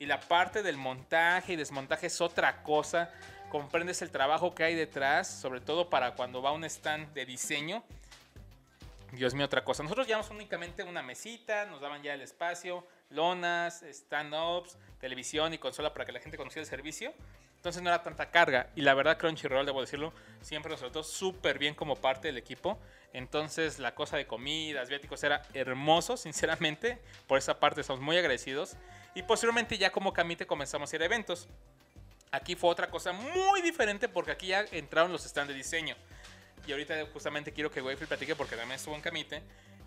[0.00, 3.12] Y la parte del montaje y desmontaje es otra cosa.
[3.50, 7.82] Comprendes el trabajo que hay detrás, sobre todo para cuando va un stand de diseño.
[9.12, 9.82] Dios mío, otra cosa.
[9.82, 15.94] Nosotros llevamos únicamente una mesita, nos daban ya el espacio, lonas, stand-ups, televisión y consola
[15.94, 17.14] para que la gente conociera el servicio.
[17.56, 18.68] Entonces no era tanta carga.
[18.76, 22.78] Y la verdad, Crunchyroll, debo decirlo, siempre nos trató súper bien como parte del equipo.
[23.12, 26.98] Entonces la cosa de comidas, viáticos era hermoso, sinceramente.
[27.26, 28.76] Por esa parte estamos muy agradecidos.
[29.14, 31.48] Y posteriormente ya como Camite comenzamos a ir a eventos.
[32.30, 35.96] Aquí fue otra cosa muy diferente porque aquí ya entraron los stands de diseño.
[36.66, 39.42] Y ahorita justamente quiero que Wayfield platique porque también estuvo en Camite.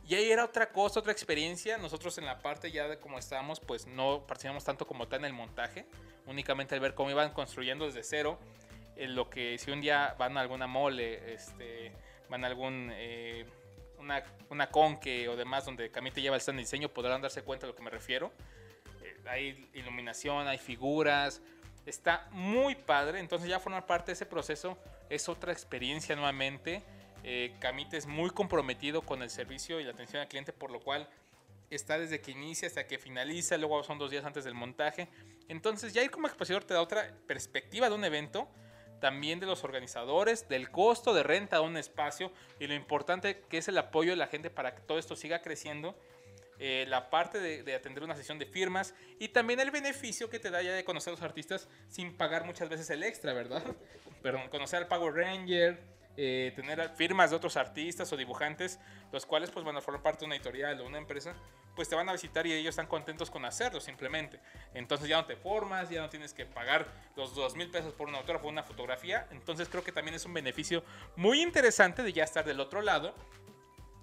[0.07, 1.77] Y ahí era otra cosa, otra experiencia.
[1.77, 5.25] Nosotros en la parte ya de cómo estábamos, pues no participamos tanto como tal en
[5.25, 5.85] el montaje.
[6.25, 8.39] Únicamente al ver cómo iban construyendo desde cero.
[8.95, 11.91] En lo que si un día van a alguna mole, este,
[12.29, 12.91] van a algún...
[12.93, 13.45] eh,
[14.01, 17.43] una, una conque o demás donde Camille te lleva el stand de diseño, podrán darse
[17.43, 18.31] cuenta de lo que me refiero.
[19.03, 21.41] Eh, hay iluminación, hay figuras.
[21.85, 23.19] Está muy padre.
[23.19, 24.77] Entonces ya formar parte de ese proceso
[25.09, 26.83] es otra experiencia nuevamente.
[27.23, 30.79] Eh, Camite es muy comprometido con el servicio y la atención al cliente, por lo
[30.79, 31.07] cual
[31.69, 35.07] está desde que inicia hasta que finaliza, luego son dos días antes del montaje.
[35.47, 38.47] Entonces ya ir como expositor te da otra perspectiva de un evento,
[38.99, 43.57] también de los organizadores, del costo de renta de un espacio y lo importante que
[43.57, 45.95] es el apoyo de la gente para que todo esto siga creciendo.
[46.63, 50.37] Eh, la parte de, de atender una sesión de firmas y también el beneficio que
[50.37, 53.63] te da ya de conocer a los artistas sin pagar muchas veces el extra, ¿verdad?
[54.21, 55.79] Perdón, conocer al Power Ranger,
[56.17, 58.79] eh, tener firmas de otros artistas o dibujantes,
[59.11, 61.33] los cuales pues van a formar parte de una editorial o una empresa,
[61.75, 64.39] pues te van a visitar y ellos están contentos con hacerlo simplemente.
[64.75, 66.85] Entonces ya no te formas, ya no tienes que pagar
[67.15, 69.27] los dos mil pesos por un autógrafo o una fotografía.
[69.31, 70.83] Entonces creo que también es un beneficio
[71.15, 73.15] muy interesante de ya estar del otro lado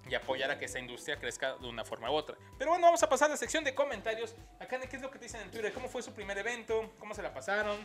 [0.09, 2.35] y apoyar a que esa industria crezca de una forma u otra.
[2.57, 4.35] Pero bueno, vamos a pasar a la sección de comentarios.
[4.59, 5.71] Akane, ¿qué es lo que te dicen en Twitter?
[5.73, 6.91] ¿Cómo fue su primer evento?
[6.99, 7.77] ¿Cómo se la pasaron?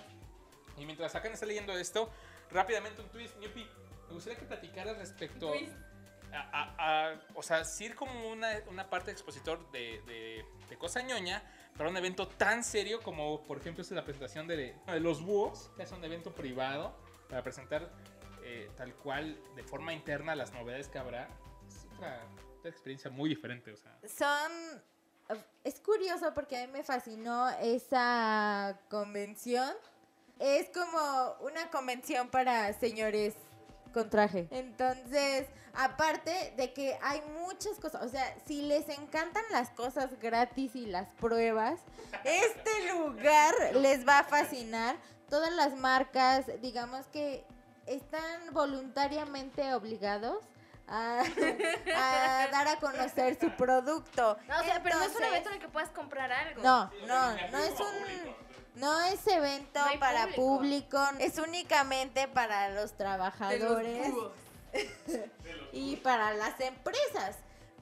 [0.78, 2.10] Y mientras Akane está leyendo esto,
[2.50, 3.66] rápidamente un twist, Ñupi,
[4.08, 5.52] me gustaría que platicaras respecto
[6.32, 10.44] a, a- a- o sea, sí ir como una, una parte de expositor de, de,
[10.68, 11.42] de cosa ñoña
[11.76, 15.70] para un evento tan serio como, por ejemplo, es la presentación de, de los búhos,
[15.76, 16.96] que es un evento privado
[17.28, 17.88] para presentar
[18.42, 21.28] eh, tal cual de forma interna las novedades que habrá.
[21.94, 22.26] Es otra,
[22.58, 23.98] otra experiencia muy diferente, o sea.
[24.08, 24.82] Son.
[25.62, 29.72] Es curioso porque a mí me fascinó esa convención.
[30.38, 33.34] Es como una convención para señores
[33.94, 34.48] con traje.
[34.50, 40.76] Entonces, aparte de que hay muchas cosas, o sea, si les encantan las cosas gratis
[40.76, 41.80] y las pruebas,
[42.24, 44.96] este lugar les va a fascinar.
[45.30, 47.44] Todas las marcas, digamos que
[47.86, 50.44] están voluntariamente obligados
[50.86, 54.36] a, a dar a conocer su producto.
[54.48, 56.62] No, o sea, pero no es un evento en el que puedas comprar algo.
[56.62, 60.96] no, no, no es un no es evento No para público.
[60.98, 61.08] público.
[61.20, 64.12] es únicamente para los De los trabajadores
[65.72, 67.36] y para las empresas.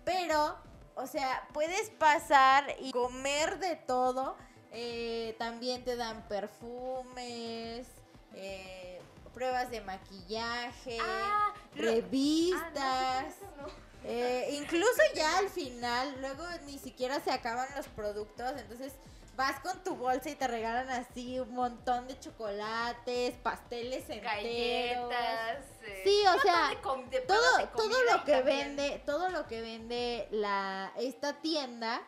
[0.04, 0.58] Pero,
[0.94, 4.36] o sea, puedes pasar y comer de todo.
[4.72, 7.86] Eh, también te dan perfumes,
[8.34, 8.91] eh,
[9.34, 12.74] pruebas de maquillaje, Ah, revistas.
[12.76, 13.26] Ah,
[13.60, 13.66] no.
[14.04, 18.92] Eh, incluso ya al final, luego ni siquiera se acaban los productos, entonces
[19.36, 25.08] vas con tu bolsa y te regalan así un montón de chocolates, pasteles enteros.
[25.08, 25.64] Galletas.
[25.84, 26.76] eh, Sí, o sea, de
[27.10, 32.02] de Todo, de todo lo que también- vende, todo lo que vende la esta tienda,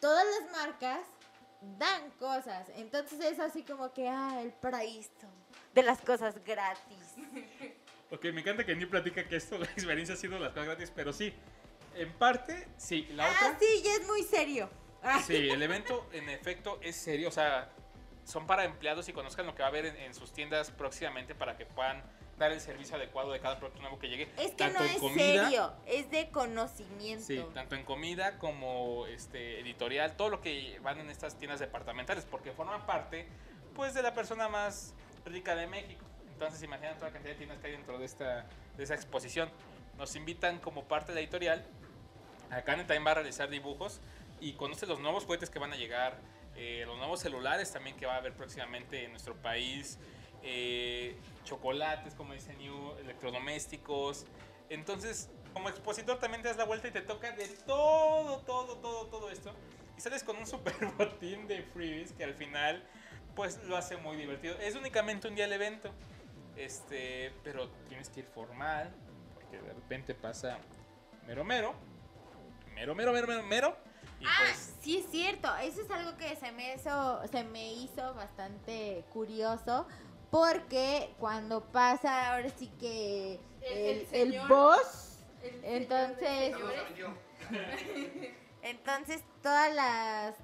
[0.00, 1.00] todas las marcas
[1.78, 2.68] dan cosas.
[2.76, 5.10] Entonces es así como que ah, el paraíso
[5.74, 7.14] de las cosas gratis.
[8.10, 10.90] Ok, me encanta que ni platica que esto, la experiencia ha sido las cosas gratis,
[10.96, 11.30] pero sí,
[11.94, 13.58] en parte, sí, la Ah, otra...
[13.60, 14.70] sí, ya es muy serio.
[15.26, 17.70] Sí, el evento en efecto es serio, o sea,
[18.24, 21.34] son para empleados y conozcan lo que va a haber en, en sus tiendas próximamente
[21.34, 22.02] para que puedan
[22.38, 24.28] dar el servicio adecuado de cada producto nuevo que llegue.
[24.38, 27.26] Es que tanto no en es comida, serio, es de conocimiento.
[27.26, 32.24] Sí, tanto en comida como este editorial, todo lo que van en estas tiendas departamentales,
[32.24, 33.28] porque forman parte
[33.74, 34.94] pues de la persona más
[35.24, 36.04] rica de México.
[36.32, 38.46] Entonces imaginen toda la cantidad de tiendas que hay dentro de esta
[38.78, 39.50] de esa exposición.
[39.98, 41.66] Nos invitan como parte de la editorial.
[42.50, 44.00] Acá también va a realizar dibujos
[44.40, 46.16] y conoce los nuevos juguetes que van a llegar,
[46.56, 49.98] eh, los nuevos celulares también que va a haber próximamente en nuestro país,
[50.42, 54.24] eh, chocolates, como dice New, electrodomésticos.
[54.70, 59.06] Entonces, como expositor también te das la vuelta y te toca de todo, todo, todo,
[59.06, 59.52] todo esto.
[59.96, 62.82] Y sales con un super botín de freebies que al final,
[63.38, 64.56] pues lo hace muy divertido.
[64.58, 65.92] Es únicamente un día el evento,
[66.56, 68.92] este, pero tienes que ir formal,
[69.34, 70.58] porque de repente pasa
[71.24, 71.72] mero, mero,
[72.74, 73.76] mero, mero, mero, mero, mero.
[74.18, 75.54] Y Ah, pues, sí es cierto.
[75.58, 79.86] Eso es algo que se me hizo, se me hizo bastante curioso.
[80.32, 86.56] Porque cuando pasa ahora sí que El- el, el boss, El entonces,
[88.62, 90.34] entonces todas las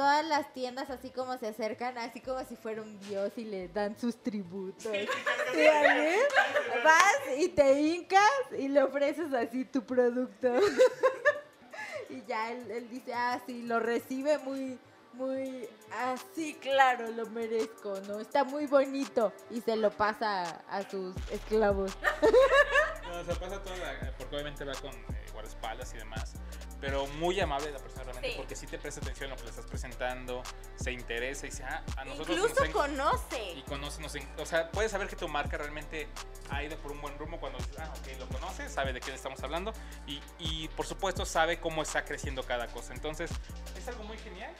[0.00, 3.68] todas las tiendas así como se acercan, así como si fuera un dios y le
[3.68, 4.90] dan sus tributos.
[4.90, 5.06] ¿Sí?
[6.84, 8.22] Vas y te hincas
[8.58, 10.54] y le ofreces así tu producto.
[12.08, 14.78] y ya él, él dice, ah, sí, lo recibe muy,
[15.12, 18.20] muy, así, claro, lo merezco, ¿no?
[18.20, 19.34] Está muy bonito.
[19.50, 21.92] Y se lo pasa a, a sus esclavos.
[23.06, 26.32] no, se pasa toda la- porque obviamente va con eh, guardaespaldas y demás.
[26.80, 28.34] Pero muy amable la persona realmente Sí.
[28.36, 30.42] porque sí te presta atención a lo que le estás presentando,
[30.76, 33.52] se interesa y dice, ah, a nosotros Incluso nos conoce.
[33.52, 36.08] y conoce, nos o sea, puedes saber que tu marca realmente
[36.50, 39.08] ha ido por un buen rumbo cuando dices, ah, ok, lo conoce, sabe de qué
[39.10, 39.72] le estamos hablando
[40.06, 42.92] y, y por supuesto sabe cómo está creciendo cada cosa.
[42.94, 43.30] Entonces,
[43.76, 44.52] es algo muy genial.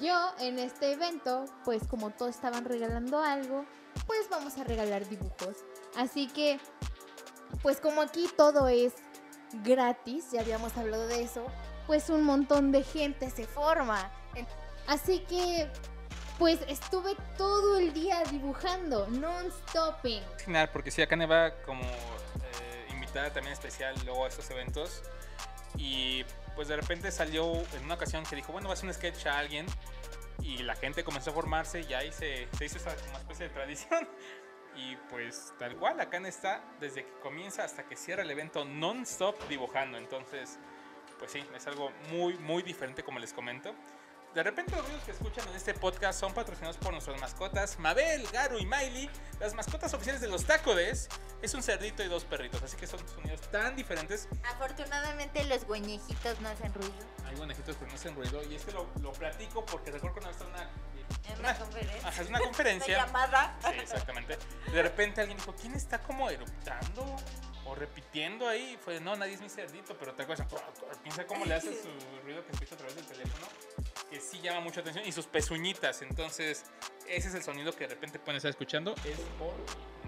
[0.00, 3.64] Yo en este evento, pues como todos estaban regalando algo,
[4.06, 5.56] pues vamos a regalar dibujos.
[5.96, 6.58] Así que,
[7.62, 8.94] pues como aquí todo es
[9.62, 11.46] gratis, ya habíamos hablado de eso,
[11.86, 14.10] pues un montón de gente se forma.
[14.86, 15.68] Así que,
[16.38, 20.22] pues estuve todo el día dibujando, non-stopping.
[20.44, 25.02] Genial, porque sí, Akane va como eh, invitada también especial luego a estos eventos.
[25.76, 26.24] Y
[26.54, 29.38] pues de repente salió en una ocasión que dijo, bueno, va a un sketch a
[29.38, 29.66] alguien.
[30.42, 33.54] Y la gente comenzó a formarse y ahí se, se hizo esa como especie de
[33.54, 34.08] tradición.
[34.76, 39.36] Y pues tal cual, Akane está desde que comienza hasta que cierra el evento non-stop
[39.48, 39.98] dibujando.
[39.98, 40.58] Entonces,
[41.18, 43.74] pues sí, es algo muy, muy diferente como les comento.
[44.34, 48.26] De repente los ruidos que escuchan en este podcast son patrocinados por nuestras mascotas Mabel,
[48.32, 49.08] Garu y Miley.
[49.38, 51.08] Las mascotas oficiales de los Tacodes
[51.40, 54.28] es un cerdito y dos perritos, así que son sonidos tan diferentes.
[54.42, 56.92] Afortunadamente los güeñejitos no hacen ruido.
[57.24, 60.30] Hay conejitos que no hacen ruido y es que lo, lo platico porque recuerdo cuando
[60.32, 60.68] estaba una,
[61.26, 62.08] En una- una conferencia.
[62.08, 62.96] ajá, es una Una conferencia.
[63.06, 63.56] llamada.
[63.62, 64.38] Sí, exactamente.
[64.72, 67.16] De repente alguien dijo, ¿quién está como eruptando
[67.66, 68.78] o repitiendo ahí?
[68.84, 70.46] Fue, no, nadie es mi cerdito, pero tal cosa.
[71.02, 71.88] Piensa cómo le hace su
[72.22, 73.46] ruido que escucha a través del teléfono,
[74.10, 76.02] que sí llama mucha atención, y sus pezuñitas.
[76.02, 76.64] Entonces,
[77.08, 79.54] ese es el sonido que de repente pueden estar escuchando, es por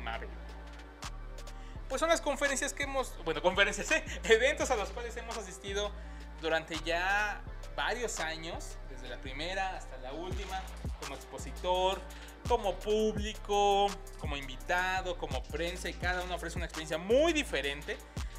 [0.03, 0.29] Marvel.
[1.89, 4.05] Pues son las conferencias que hemos, bueno, conferencias, ¿eh?
[4.25, 5.93] eventos a los cuales hemos asistido
[6.41, 7.41] durante ya
[7.77, 10.63] varios años, desde la primera hasta la última,
[11.01, 12.01] como expositor,
[12.49, 17.99] como público, como invitado, como prensa y cada uno ofrece una experiencia muy diferente.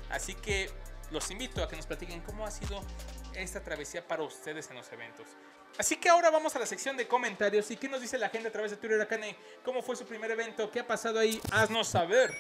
[0.10, 0.70] Así que
[1.12, 2.82] los invito a que nos platiquen cómo ha sido
[3.36, 5.28] esta travesía para ustedes en los eventos.
[5.78, 8.48] Así que ahora vamos a la sección de comentarios y qué nos dice la gente
[8.48, 11.88] a través de Twitter Akane, cómo fue su primer evento, qué ha pasado ahí, haznos
[11.88, 12.34] saber.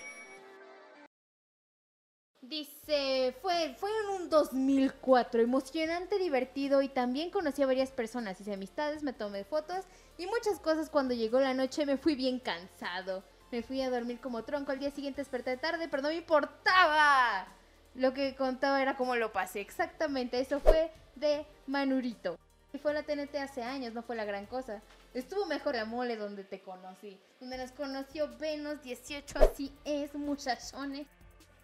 [2.50, 8.54] Dice, fue, fue en un 2004, emocionante, divertido y también conocí a varias personas, hice
[8.54, 9.84] amistades, me tomé fotos
[10.18, 10.90] y muchas cosas.
[10.90, 13.24] Cuando llegó la noche me fui bien cansado.
[13.52, 17.48] Me fui a dormir como tronco, al día siguiente desperté tarde, pero no me importaba.
[17.96, 22.38] Lo que contaba era cómo lo pasé, exactamente, eso fue de Manurito.
[22.72, 24.82] Y fue la TNT hace años, no fue la gran cosa.
[25.14, 31.08] Estuvo mejor la mole donde te conocí, donde nos conoció Venus 18, así es, muchachones.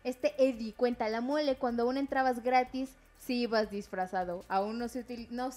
[0.04, 2.90] Este Eddie cuenta la mole cuando aún entrabas gratis
[3.20, 4.44] si ibas disfrazado.
[4.50, 5.50] Aún no se, util- no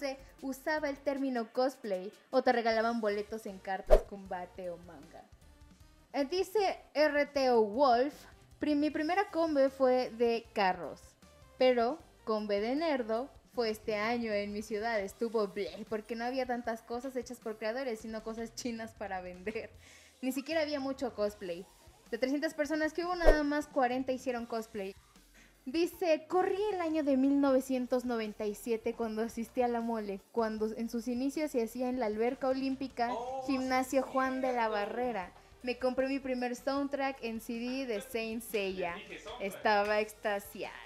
[0.42, 5.24] usaba el término cosplay o te regalaban boletos en cartas, combate o manga.
[6.12, 8.14] Eh, Dice RTO Wolf,
[8.60, 11.00] "Pri- mi primera combe fue de carros,
[11.58, 15.00] pero combe de nerdo fue este año en mi ciudad.
[15.00, 19.70] Estuvo bleh, porque no había tantas cosas hechas por creadores, sino cosas chinas para vender.
[20.22, 21.66] Ni siquiera había mucho cosplay.
[22.10, 24.94] De 300 personas que hubo, nada más 40 hicieron cosplay.
[25.64, 31.50] Dice, corrí el año de 1997 cuando asistí a la mole, cuando en sus inicios
[31.50, 33.10] se hacía en la alberca olímpica
[33.46, 35.32] Gimnasio Juan de la Barrera.
[35.64, 38.94] Me compré mi primer soundtrack en CD de Saint Seiya.
[39.40, 40.76] Estaba extasiado.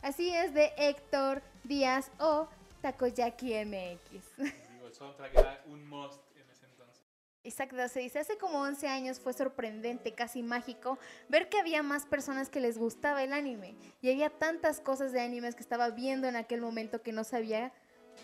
[0.00, 2.48] Así es de Héctor Díaz o
[2.80, 4.36] Takoyaki MX.
[4.38, 6.23] Digo, el soundtrack era un must.
[7.44, 12.06] Exacto, se dice, hace como 11 años fue sorprendente, casi mágico, ver que había más
[12.06, 13.76] personas que les gustaba el anime.
[14.00, 17.70] Y había tantas cosas de animes que estaba viendo en aquel momento que no sabía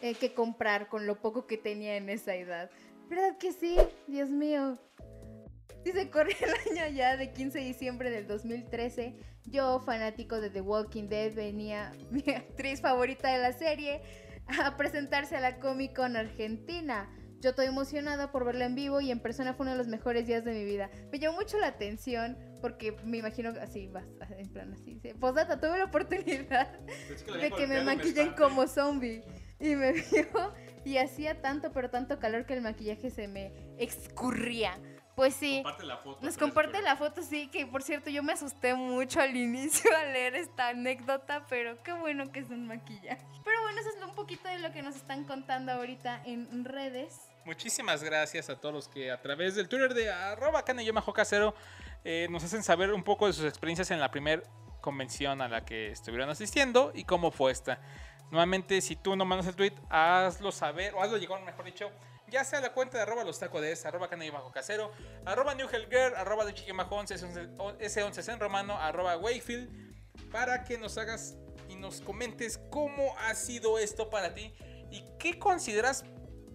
[0.00, 2.70] eh, qué comprar con lo poco que tenía en esa edad.
[3.10, 3.76] ¿Verdad que sí?
[4.06, 4.78] Dios mío.
[5.84, 9.16] Dice, corrí el año ya de 15 de diciembre del 2013.
[9.44, 14.00] Yo, fanático de The Walking Dead, venía mi actriz favorita de la serie
[14.46, 17.08] a presentarse a la Comic Con Argentina.
[17.40, 20.26] Yo estoy emocionada por verla en vivo y en persona fue uno de los mejores
[20.26, 20.90] días de mi vida.
[21.10, 24.04] Me llamó mucho la atención porque me imagino así vas,
[24.36, 24.94] en plan así.
[24.94, 26.70] dice, Posdata, tuve la oportunidad
[27.40, 29.24] de que me maquillen como zombie.
[29.58, 34.78] Y me vio y hacía tanto, pero tanto calor que el maquillaje se me excurría.
[35.16, 35.56] Pues sí.
[35.62, 36.18] Comparte la foto.
[36.24, 39.90] Nos comparte pero- la foto, sí, que por cierto yo me asusté mucho al inicio
[39.96, 43.24] al leer esta anécdota, pero qué bueno que es un maquillaje.
[43.44, 47.29] Pero bueno, eso es un poquito de lo que nos están contando ahorita en redes.
[47.44, 51.54] Muchísimas gracias a todos los que a través del Twitter de arroba casero
[52.04, 54.42] eh, nos hacen saber un poco de sus experiencias en la primera
[54.80, 57.80] convención a la que estuvieron asistiendo y cómo fue esta.
[58.30, 61.90] Nuevamente, si tú no mandas el tweet, hazlo saber, o hazlo llegar, mejor dicho,
[62.28, 64.08] ya sea la cuenta de arroba los tacodes, arroba
[64.52, 64.92] casero,
[65.24, 69.68] arroba newhelgirl, arroba de 11 S11 en romano, arroba wayfield,
[70.30, 71.36] para que nos hagas
[71.68, 74.54] y nos comentes cómo ha sido esto para ti
[74.90, 76.04] y qué consideras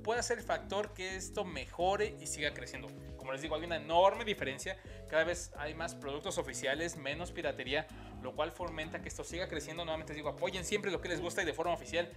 [0.06, 2.89] puede ser el factor que esto mejore y siga creciendo.
[3.18, 4.78] Como les digo, hay una enorme diferencia.
[5.10, 7.88] Cada vez hay más productos oficiales, menos piratería,
[8.22, 9.84] lo cual fomenta que esto siga creciendo.
[9.84, 12.08] Nuevamente les digo, apoyen siempre lo que les gusta y de forma oficial.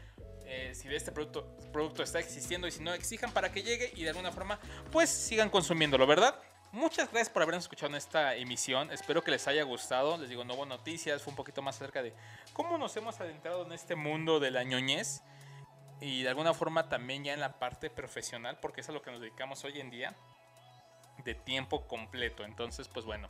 [0.44, 4.02] eh, si este producto, producto está existiendo y si no, exijan para que llegue y
[4.02, 4.58] de alguna forma,
[4.92, 6.38] pues sigan consumiéndolo, ¿verdad?
[6.72, 8.90] Muchas gracias por habernos escuchado en esta emisión.
[8.90, 10.18] Espero que les haya gustado.
[10.18, 12.12] Les digo, no hubo noticias, fue un poquito más acerca de
[12.52, 15.22] cómo nos hemos adentrado en este mundo de la ñoñez
[16.00, 19.10] y de alguna forma también ya en la parte profesional, porque es a lo que
[19.10, 20.14] nos dedicamos hoy en día
[21.24, 22.44] de tiempo completo.
[22.44, 23.28] Entonces, pues bueno,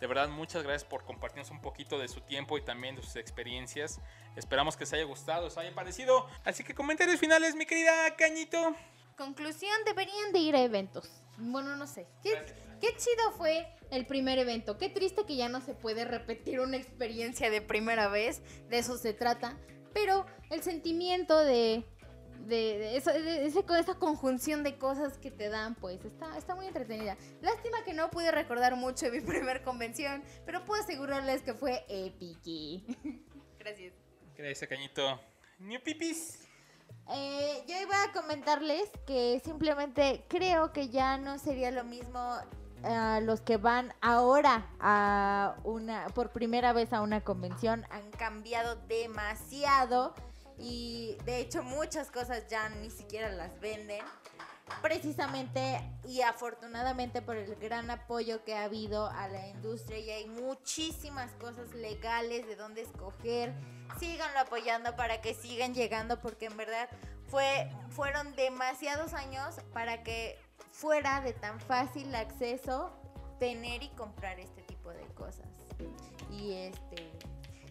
[0.00, 3.16] de verdad muchas gracias por compartirnos un poquito de su tiempo y también de sus
[3.16, 4.00] experiencias.
[4.36, 6.28] Esperamos que les haya gustado, os haya parecido.
[6.44, 8.74] Así que comentarios finales, mi querida Cañito.
[9.16, 11.22] Conclusión, deberían de ir a eventos.
[11.38, 12.06] Bueno, no sé.
[12.22, 12.32] ¿Qué,
[12.80, 14.78] qué chido fue el primer evento.
[14.78, 18.42] Qué triste que ya no se puede repetir una experiencia de primera vez.
[18.68, 19.58] De eso se trata.
[19.92, 21.84] Pero el sentimiento de,
[22.46, 26.54] de, de eso- de ese- esa conjunción de cosas que te dan, pues está, está
[26.54, 27.16] muy entretenida.
[27.40, 31.84] Lástima que no pude recordar mucho de mi primer convención, pero puedo asegurarles que fue
[31.88, 32.84] épica.
[33.58, 33.94] Gracias.
[34.36, 35.20] Gracias, Cañito.
[35.58, 36.40] New Pipis.
[37.10, 42.18] Eh, yo iba a comentarles que simplemente creo que ya no sería lo mismo
[42.84, 48.74] a los que van ahora a una por primera vez a una convención han cambiado
[48.88, 50.14] demasiado
[50.62, 54.02] y de hecho muchas cosas ya ni siquiera las venden
[54.80, 60.26] precisamente y afortunadamente por el gran apoyo que ha habido a la industria y hay
[60.26, 63.52] muchísimas cosas legales de dónde escoger.
[63.98, 66.88] Síganlo apoyando para que sigan llegando porque en verdad
[67.26, 70.38] fue, fueron demasiados años para que
[70.70, 72.92] fuera de tan fácil acceso
[73.38, 75.48] tener y comprar este tipo de cosas.
[76.30, 77.10] Y este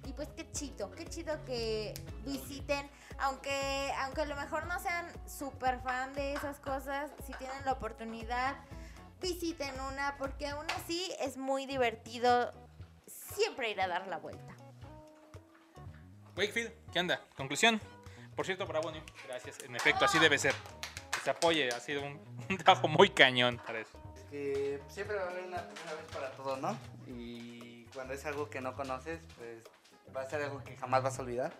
[0.05, 1.93] y pues qué chido, qué chido que
[2.25, 2.89] visiten,
[3.19, 7.73] aunque aunque a lo mejor no sean súper fan de esas cosas, si tienen la
[7.73, 8.55] oportunidad,
[9.21, 12.53] visiten una, porque aún así es muy divertido
[13.07, 14.55] siempre ir a dar la vuelta.
[16.35, 17.21] Wakefield, ¿qué onda?
[17.35, 17.79] Conclusión.
[18.35, 19.03] Por cierto, bravo, New.
[19.27, 19.59] Gracias.
[19.63, 20.55] En efecto, así debe ser.
[21.11, 21.69] Que se apoye.
[21.69, 24.01] Ha sido un, un trabajo muy cañón para eso.
[24.29, 26.77] que siempre va a haber una primera vez para todo, ¿no?
[27.05, 29.61] Y cuando es algo que no conoces, pues
[30.15, 31.53] va a ser algo que jamás vas a olvidar.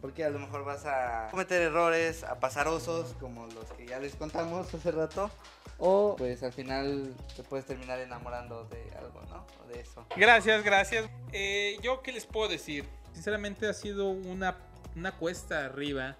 [0.00, 3.98] Porque a lo mejor vas a cometer errores, a pasar osos, como los que ya
[4.00, 5.30] les contamos hace rato.
[5.78, 9.46] O pues al final te puedes terminar enamorando de algo, ¿no?
[9.64, 10.06] O de eso.
[10.16, 11.08] Gracias, gracias.
[11.32, 12.84] Eh, Yo, ¿qué les puedo decir?
[13.12, 14.56] Sinceramente, ha sido una,
[14.94, 16.16] una cuesta arriba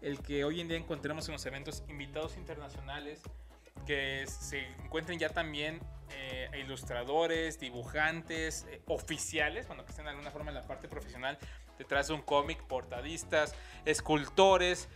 [0.00, 3.20] el que hoy en día encontremos en los eventos invitados internacionales
[3.86, 5.80] que se encuentren ya también
[6.10, 11.38] eh, ilustradores, dibujantes, eh, oficiales, bueno, que estén de alguna forma en la parte profesional
[11.78, 14.88] detrás de un cómic, portadistas, escultores,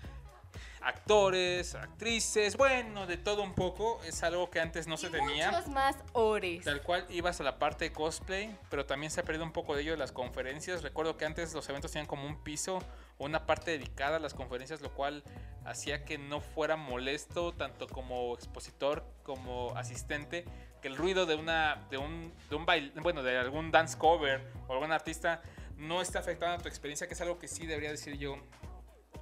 [0.80, 4.00] actores, actrices, bueno, de todo un poco.
[4.04, 5.50] Es algo que antes no se tenía.
[5.50, 6.64] Muchos más ores.
[6.64, 9.74] Tal cual ibas a la parte de cosplay, pero también se ha perdido un poco
[9.74, 10.82] de ello en las conferencias.
[10.82, 12.78] Recuerdo que antes los eventos tenían como un piso
[13.18, 15.24] o una parte dedicada a las conferencias, lo cual
[15.64, 20.44] hacía que no fuera molesto tanto como expositor como asistente
[20.80, 24.40] que el ruido de una de un de un baile, bueno, de algún dance cover
[24.66, 25.42] o algún artista
[25.76, 28.38] no está afectando a tu experiencia, que es algo que sí debería decir yo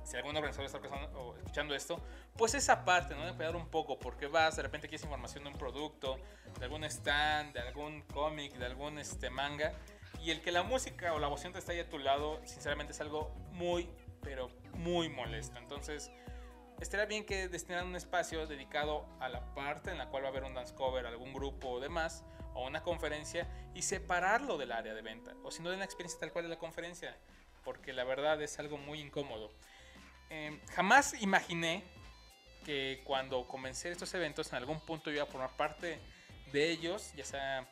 [0.06, 2.00] si algún organizador está pensando escuchando esto,
[2.36, 3.26] pues esa parte, ¿no?
[3.26, 6.18] De cuidar un poco, porque vas, de repente quieres información de un producto,
[6.58, 9.72] de algún stand, de algún cómic, de algún este, manga,
[10.22, 12.92] y el que la música o la voz te esté ahí a tu lado, sinceramente
[12.92, 13.88] es algo muy,
[14.22, 15.58] pero muy molesto.
[15.58, 16.10] Entonces,
[16.80, 20.30] estaría bien que destinaran un espacio dedicado a la parte en la cual va a
[20.30, 22.24] haber un dance cover, algún grupo o demás,
[22.54, 26.18] o una conferencia, y separarlo del área de venta, o si no, de la experiencia
[26.20, 27.16] tal cual de la conferencia,
[27.64, 29.50] porque la verdad es algo muy incómodo.
[30.30, 31.84] Eh, jamás imaginé
[32.64, 36.00] que cuando comencé estos eventos en algún punto iba a formar parte
[36.52, 37.68] de ellos, ya sea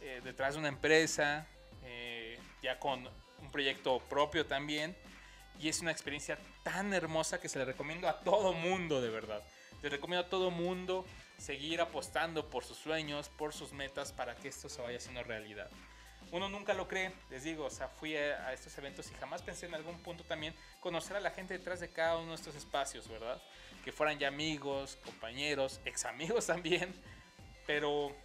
[0.00, 1.46] eh, detrás de una empresa,
[1.84, 3.08] eh, ya con
[3.40, 4.96] un proyecto propio también.
[5.62, 9.42] Y es una experiencia tan hermosa que se le recomiendo a todo mundo, de verdad.
[9.80, 11.06] Le recomiendo a todo mundo
[11.38, 15.70] seguir apostando por sus sueños, por sus metas, para que esto se vaya haciendo realidad
[16.32, 19.42] uno nunca lo cree, les digo, o sea, fui a, a, estos eventos y jamás
[19.42, 22.54] pensé en algún punto también conocer a la gente detrás de cada uno de estos
[22.54, 23.40] espacios, ¿verdad?
[23.84, 26.94] Que fueran ya amigos, compañeros, ex amigos también,
[27.66, 28.16] pero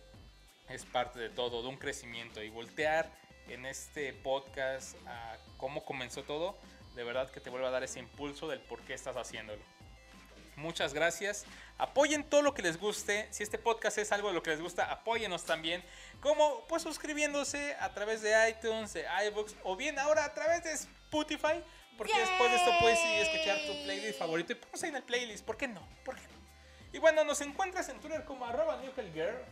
[0.69, 3.11] es parte de todo, de un crecimiento y voltear
[3.49, 6.57] en este podcast a cómo comenzó todo,
[6.97, 9.61] de verdad que te vuelve a dar ese impulso del por qué estás haciéndolo.
[10.55, 11.45] Muchas gracias.
[11.77, 13.27] Apoyen todo lo que les guste.
[13.29, 15.83] Si este podcast es algo de lo que les gusta, apóyenos también.
[16.19, 20.71] Como pues suscribiéndose a través de iTunes, de iBooks o bien ahora a través de
[20.71, 21.63] Spotify.
[21.99, 24.95] Porque después de esto puedes ir a escuchar tu playlist favorito y ponnos ahí en
[24.95, 25.45] el playlist.
[25.45, 25.87] ¿Por qué no?
[26.03, 26.37] ¿Por qué no?
[26.93, 28.81] Y bueno, nos encuentras en Twitter como arroba
[29.13, 29.45] Girl,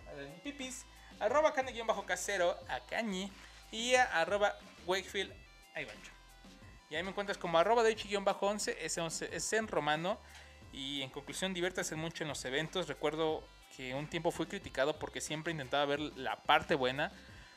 [0.43, 0.83] pipis,
[1.19, 1.53] arroba
[1.85, 3.31] bajo casero Acañi
[3.71, 5.31] y a arroba Wakefield
[5.75, 6.14] Ivancho.
[6.89, 7.83] Y ahí me encuentras como arroba
[8.21, 10.17] bajo 11 ese 11 es en romano.
[10.71, 12.88] Y en conclusión, diviértase mucho en los eventos.
[12.88, 13.43] Recuerdo
[13.75, 17.11] que un tiempo fui criticado porque siempre intentaba ver la parte buena.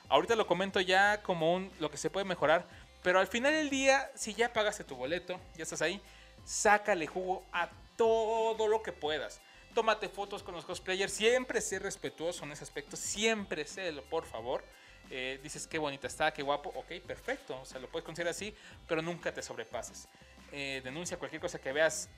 [0.08, 2.66] Ahorita lo comento ya como un, lo que se puede mejorar.
[3.02, 6.00] Pero al final del día, si ya pagaste tu boleto, ya estás ahí,
[6.44, 9.40] sácale jugo a todo lo que puedas.
[9.74, 11.12] Tómate fotos con los cosplayers.
[11.12, 12.96] Siempre sé respetuoso en ese aspecto.
[12.96, 14.64] Siempre sélo, por favor.
[15.10, 16.70] Eh, dices qué bonita está, qué guapo.
[16.74, 17.60] Ok, perfecto.
[17.60, 18.54] O sea, lo puedes considerar así,
[18.86, 20.08] pero nunca te sobrepases.
[20.52, 22.08] Eh, denuncia cualquier cosa que veas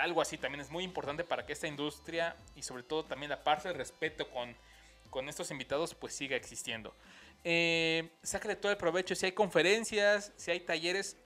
[0.00, 3.42] algo así también es muy importante para que esta industria y sobre todo también la
[3.42, 4.54] parte de respeto con,
[5.10, 6.94] con estos invitados pues siga existiendo.
[7.44, 11.16] Eh, sácale todo el provecho, si hay conferencias, si hay talleres,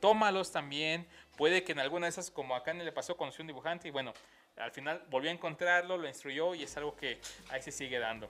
[0.00, 1.06] tómalos también.
[1.36, 4.12] Puede que en alguna de esas, como acá le pasó, con un dibujante y bueno,
[4.56, 8.28] al final volvió a encontrarlo, lo instruyó y es algo que ahí se sigue dando.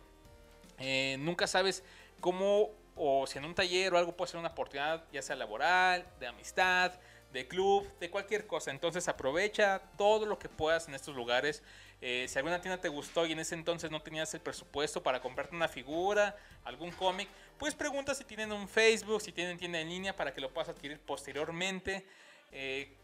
[0.78, 1.84] Eh, nunca sabes
[2.22, 6.06] cómo o si en un taller o algo puede ser una oportunidad, ya sea laboral,
[6.20, 6.92] de amistad,
[7.32, 8.70] de club, de cualquier cosa.
[8.70, 11.62] Entonces aprovecha todo lo que puedas en estos lugares.
[12.00, 15.20] Eh, si alguna tienda te gustó y en ese entonces no tenías el presupuesto para
[15.20, 19.88] comprarte una figura, algún cómic, pues pregunta si tienen un Facebook, si tienen tienda en
[19.88, 22.06] línea para que lo puedas adquirir posteriormente.
[22.52, 22.94] Eh,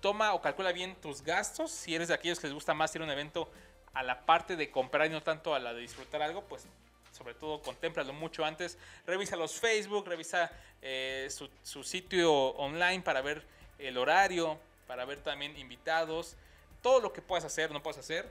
[0.00, 1.70] toma o calcula bien tus gastos.
[1.70, 3.50] Si eres de aquellos que les gusta más ir a un evento
[3.92, 6.66] a la parte de comprar y no tanto a la de disfrutar algo, pues
[7.12, 8.78] sobre todo contémplalo mucho antes.
[9.06, 10.50] Revisa los Facebook, revisa
[10.80, 11.28] eh,
[11.62, 13.42] su, sitio online para ver
[13.78, 16.36] el horario, para ver también invitados,
[16.82, 18.30] todo lo que puedas hacer, no puedas hacer,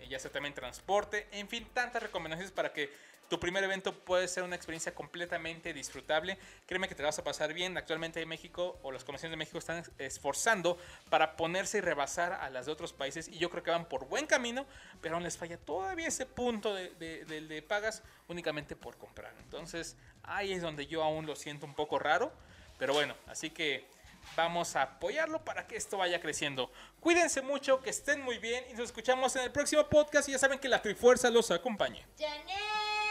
[0.00, 2.90] eh, ya sea también transporte, en fin, tantas recomendaciones para que
[3.32, 6.36] tu primer evento puede ser una experiencia completamente disfrutable.
[6.66, 7.78] Créeme que te vas a pasar bien.
[7.78, 10.76] Actualmente en México o las comisiones de México están esforzando
[11.08, 14.06] para ponerse y rebasar a las de otros países y yo creo que van por
[14.06, 14.66] buen camino,
[15.00, 19.32] pero aún les falla todavía ese punto de, de pagas únicamente por comprar.
[19.38, 22.30] Entonces ahí es donde yo aún lo siento un poco raro,
[22.78, 23.88] pero bueno, así que
[24.36, 26.70] vamos a apoyarlo para que esto vaya creciendo.
[27.00, 30.38] Cuídense mucho, que estén muy bien y nos escuchamos en el próximo podcast y ya
[30.38, 32.04] saben que la Trifuerza los acompañe.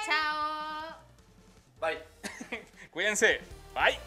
[0.05, 0.95] Chao.
[1.79, 1.97] Bye.
[2.91, 3.41] Cuídense.
[3.73, 3.97] Bye.